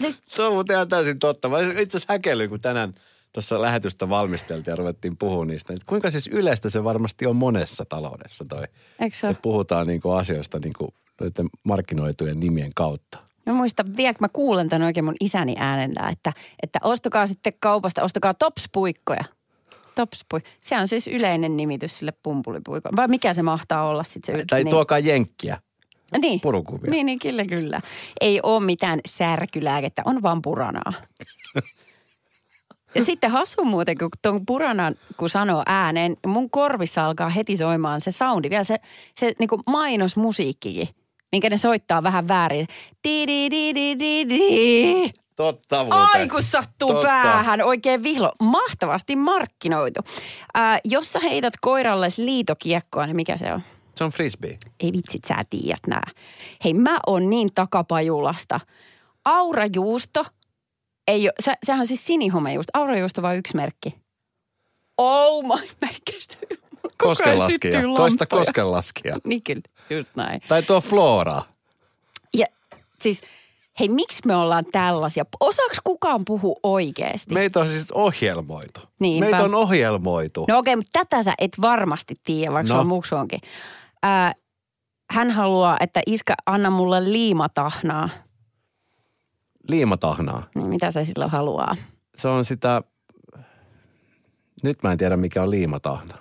siis, 0.01 0.41
on 0.41 0.53
muuten 0.53 0.75
ihan 0.75 0.89
täysin 0.89 1.19
totta. 1.19 1.49
Mä 1.49 1.59
itse 1.59 1.97
asiassa 1.97 2.13
häkellyin, 2.13 2.51
kun 2.51 2.61
tänään 2.61 2.95
tuossa 3.33 3.63
lähetystä 3.63 4.09
valmisteltiin 4.09 4.73
ja 4.73 4.77
ruvettiin 4.77 5.17
puhua 5.17 5.45
niistä. 5.45 5.73
Että 5.73 5.87
kuinka 5.87 6.11
siis 6.11 6.27
yleistä 6.27 6.71
se 6.71 6.85
varmasti 6.85 7.27
on 7.27 7.37
monessa 7.37 7.85
taloudessa 7.85 8.45
toi. 8.45 8.63
eikö 9.01 9.17
se? 9.17 9.29
Että 9.29 9.43
puhutaan 9.43 9.87
niinku 9.87 10.11
asioista 10.11 10.59
niinku 10.59 10.95
noiden 11.21 11.47
markkinoitujen 11.65 12.41
nimien 12.41 12.73
kautta. 12.75 13.19
Mä 13.47 13.53
muistan 13.53 13.97
vielä, 13.97 14.15
kun 14.15 14.25
mä 14.25 14.29
kuulen 14.33 14.69
tämän 14.69 14.87
oikein 14.87 15.05
mun 15.05 15.15
isäni 15.21 15.55
äänellä, 15.59 16.09
että, 16.09 16.33
että 16.63 16.79
ostakaa 16.83 17.27
sitten 17.27 17.53
kaupasta, 17.61 18.03
ostakaa 18.03 18.35
topspuikkoja. 18.35 19.25
Topspui. 19.95 20.41
Se 20.61 20.77
on 20.77 20.89
siis 20.89 21.09
yleinen 21.09 21.57
nimitys 21.57 21.99
sille 21.99 22.13
pumpulipuikolle. 22.23 22.97
Vai 22.97 23.09
mikä 23.09 23.35
se 23.35 23.43
mahtaa 23.43 23.89
olla 23.89 24.05
sitten 24.05 24.39
se 24.39 24.45
Tai 24.51 24.65
niin. 24.65 24.71
tuokaa 24.71 24.99
jenkkiä. 24.99 25.59
niin. 26.19 26.41
purukuvia. 26.41 26.91
Niin, 26.91 27.07
niin, 27.07 27.19
kyllä, 27.19 27.45
kyllä. 27.45 27.81
Ei 28.21 28.41
ole 28.43 28.65
mitään 28.65 29.01
särkylääkettä, 29.07 30.03
on 30.05 30.23
vaan 30.23 30.43
puranaa. 30.43 30.93
Ja 32.95 33.05
sitten 33.05 33.31
hasu 33.31 33.65
muuten, 33.65 33.99
kun 33.99 34.09
tuon 34.23 34.47
puranan, 34.47 34.95
kun 35.17 35.31
sanoo 35.31 35.63
ääneen, 35.67 36.17
mun 36.27 36.51
korvissa 36.51 37.07
alkaa 37.07 37.29
heti 37.29 37.57
soimaan 37.57 38.01
se 38.01 38.11
soundi. 38.11 38.51
Vielä 38.51 38.65
se, 38.65 38.77
se 39.21 39.33
niin 39.39 39.49
kuin 39.49 39.63
mainosmusiikkikin, 39.67 40.89
minkä 41.33 41.51
ne 41.51 41.57
soittaa 41.57 42.03
vähän 42.03 42.29
väärin. 42.29 42.67
Di 43.09 43.27
di 43.27 43.51
di 43.51 43.75
di 43.75 43.99
di 43.99 44.29
di. 44.29 45.11
Totta 45.37 45.77
muuten. 45.85 45.99
Ai 45.99 46.29
kun 46.29 46.43
sattuu 46.43 46.89
Totta. 46.93 47.07
päähän, 47.09 47.63
oikein 47.63 48.03
vihlo. 48.03 48.33
Mahtavasti 48.43 49.17
markkinoitu. 49.17 50.01
Ää, 50.55 50.79
jos 50.85 51.13
sä 51.13 51.21
heität 51.21 51.55
koiralles 51.61 52.19
liitokiekkoa, 52.19 53.07
niin 53.07 53.17
mikä 53.17 53.37
se 53.37 53.53
on? 53.53 53.61
Se 53.95 54.05
on 54.05 54.11
frisbee. 54.11 54.59
Ei 54.81 54.93
vitsit, 54.93 55.25
sä 55.25 55.43
tiedät 55.51 55.87
nää. 55.87 56.11
Hei, 56.65 56.75
mä 56.75 56.99
oon 57.07 57.31
niin 57.31 57.49
takapajulasta. 57.55 58.61
Aurajuusto, 59.25 60.25
ei 61.11 61.27
ole, 61.27 61.33
se, 61.41 61.55
sehän 61.67 61.81
on 61.81 61.87
siis 61.87 62.07
sinihomejuusto. 62.07 62.71
Aurajuusto 62.75 63.23
vaan 63.23 63.37
yksi 63.37 63.57
merkki. 63.57 63.95
Oh 64.99 65.43
my, 65.45 65.67
mä 65.81 65.89
Koskenlaskija. 66.99 67.81
Toista 67.97 68.27
koskenlaskija. 68.27 69.17
Niin 69.27 69.43
kyllä, 69.43 69.63
just 69.91 70.11
näin. 70.17 70.41
Tai 70.49 70.63
tuo 70.63 70.81
Flora. 70.81 71.43
Ja 72.35 72.47
siis, 73.01 73.21
hei, 73.81 73.89
miksi 73.89 74.23
me 74.27 74.37
ollaan 74.37 74.65
tällaisia? 74.73 75.25
Osaaks 75.41 75.79
kukaan 75.85 76.25
puhua 76.25 76.57
oikeasti? 76.63 77.35
Meitä 77.35 77.61
on 77.61 77.69
siis 77.69 77.93
ohjelmoitu. 77.93 78.81
Niinpä. 79.01 79.31
Meitä 79.31 79.45
on 79.45 79.55
ohjelmoitu. 79.55 80.45
No 80.49 80.59
okei, 80.59 80.77
mutta 80.77 80.91
tätä 80.93 81.23
sä 81.23 81.35
et 81.39 81.53
varmasti 81.63 82.15
tiedä, 82.25 82.53
vaikka 82.53 82.75
No. 82.75 82.85
muksu 82.85 83.17
onkin. 83.17 83.41
Ää, 84.03 84.35
hän 85.11 85.31
haluaa, 85.31 85.77
että 85.81 86.01
iskä 86.07 86.35
anna 86.47 86.71
mulle 86.71 87.13
liimatahnaa. 87.13 88.09
Liimatahnaa. 89.69 90.47
Niin 90.55 90.67
mitä 90.67 90.91
se 90.91 91.05
silloin 91.05 91.31
haluaa? 91.31 91.77
Se 92.15 92.29
on 92.29 92.45
sitä... 92.45 92.83
Nyt 94.63 94.83
mä 94.83 94.93
en 94.93 94.99
tiedä, 94.99 95.17
mikä 95.17 95.43
on 95.43 95.51
liimatahna. 95.51 96.15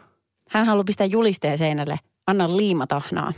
Hän 0.49 0.65
haluaa 0.65 0.83
pistää 0.83 1.07
julisteen 1.07 1.57
seinälle. 1.57 1.99
Anna 2.27 2.57
liimatahnaa. 2.57 3.33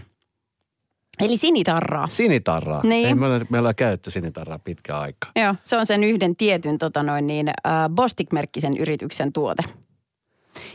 Eli 1.19 1.37
sinitarraa. 1.37 2.07
Sinitarraa. 2.07 2.81
Niin. 2.83 3.07
Ei 3.07 3.15
me 3.15 3.25
ole, 3.25 3.41
me 3.49 3.59
ollaan 3.59 3.75
käytetty 3.75 4.11
sinitarraa 4.11 4.59
pitkä 4.59 4.99
aika. 4.99 5.27
Joo, 5.35 5.55
se 5.63 5.77
on 5.77 5.85
sen 5.85 6.03
yhden 6.03 6.35
tietyn 6.35 6.77
tota 6.77 7.03
noin 7.03 7.27
niin, 7.27 7.49
äh, 7.49 7.89
Bostik-merkkisen 7.89 8.77
yrityksen 8.79 9.33
tuote. 9.33 9.63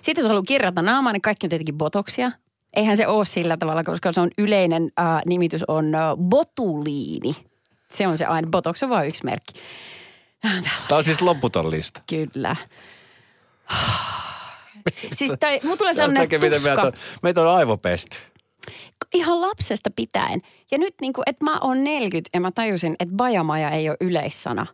Sitten 0.03 0.23
jos 0.23 0.29
haluaa 0.29 0.43
kirjata 0.43 0.83
naamaa, 0.83 1.13
niin 1.13 1.23
kaikki 1.23 1.47
on 1.47 1.51
tietenkin 1.51 1.79
botoksia. 1.79 2.33
Eihän 2.77 2.97
se 2.97 3.07
ole 3.07 3.25
sillä 3.25 3.57
tavalla, 3.57 3.85
koska 3.85 4.13
se 4.13 4.21
on 4.21 4.31
yleinen 4.39 4.91
äh, 5.01 5.23
nimitys 5.27 5.65
on 5.69 5.95
äh, 5.95 6.17
botuliini. 6.17 7.37
Se 7.91 8.07
on 8.07 8.19
se 8.19 8.25
aina, 8.25 8.49
botox 8.51 8.83
on 8.83 8.89
vain 8.91 9.09
yksi 9.09 9.25
merkki. 9.25 9.53
Tämä 10.89 10.99
on 10.99 11.05
siis 11.05 11.21
loputon 11.23 11.71
lista. 11.71 12.01
Kyllä. 12.11 12.57
siis 15.15 15.33
tai, 15.41 15.61
mulla 15.63 15.77
tulee 15.77 15.95
sellainen 15.95 16.21
näkee, 16.23 16.39
miten 16.39 16.53
tuska. 16.61 16.69
meitä 16.75 16.87
on, 16.87 16.93
meitä 17.23 17.41
on 17.41 17.55
aivopesty. 17.57 18.17
ihan 19.15 19.41
lapsesta 19.41 19.91
pitäen. 19.97 20.43
Ja 20.71 20.79
nyt 20.79 20.95
niin 21.01 21.13
kuin, 21.13 21.23
että 21.27 21.45
mä 21.45 21.59
oon 21.61 21.85
40 21.85 22.31
ja 22.35 22.41
mä 22.41 22.51
tajusin, 22.51 22.97
että 23.01 23.15
bajamaja 23.15 23.71
ei 23.71 23.89
ole 23.89 23.97
yleissana. 24.01 24.67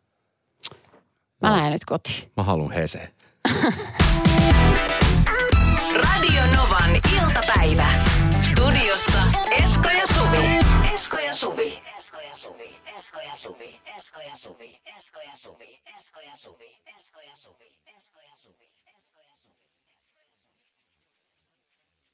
Mä 1.42 1.48
No. 1.50 1.56
lähden 1.56 1.72
nyt 1.72 1.84
kotiin. 1.84 2.30
Mä 2.36 2.42
haluan 2.42 2.72
Hese. 2.72 3.10
Radio 5.94 6.42
Novan 6.56 6.90
iltapäivä. 7.22 7.86
Studiossa 8.42 9.22
Esko 9.50 9.88
ja 9.88 10.06
Suvi. 10.06 10.61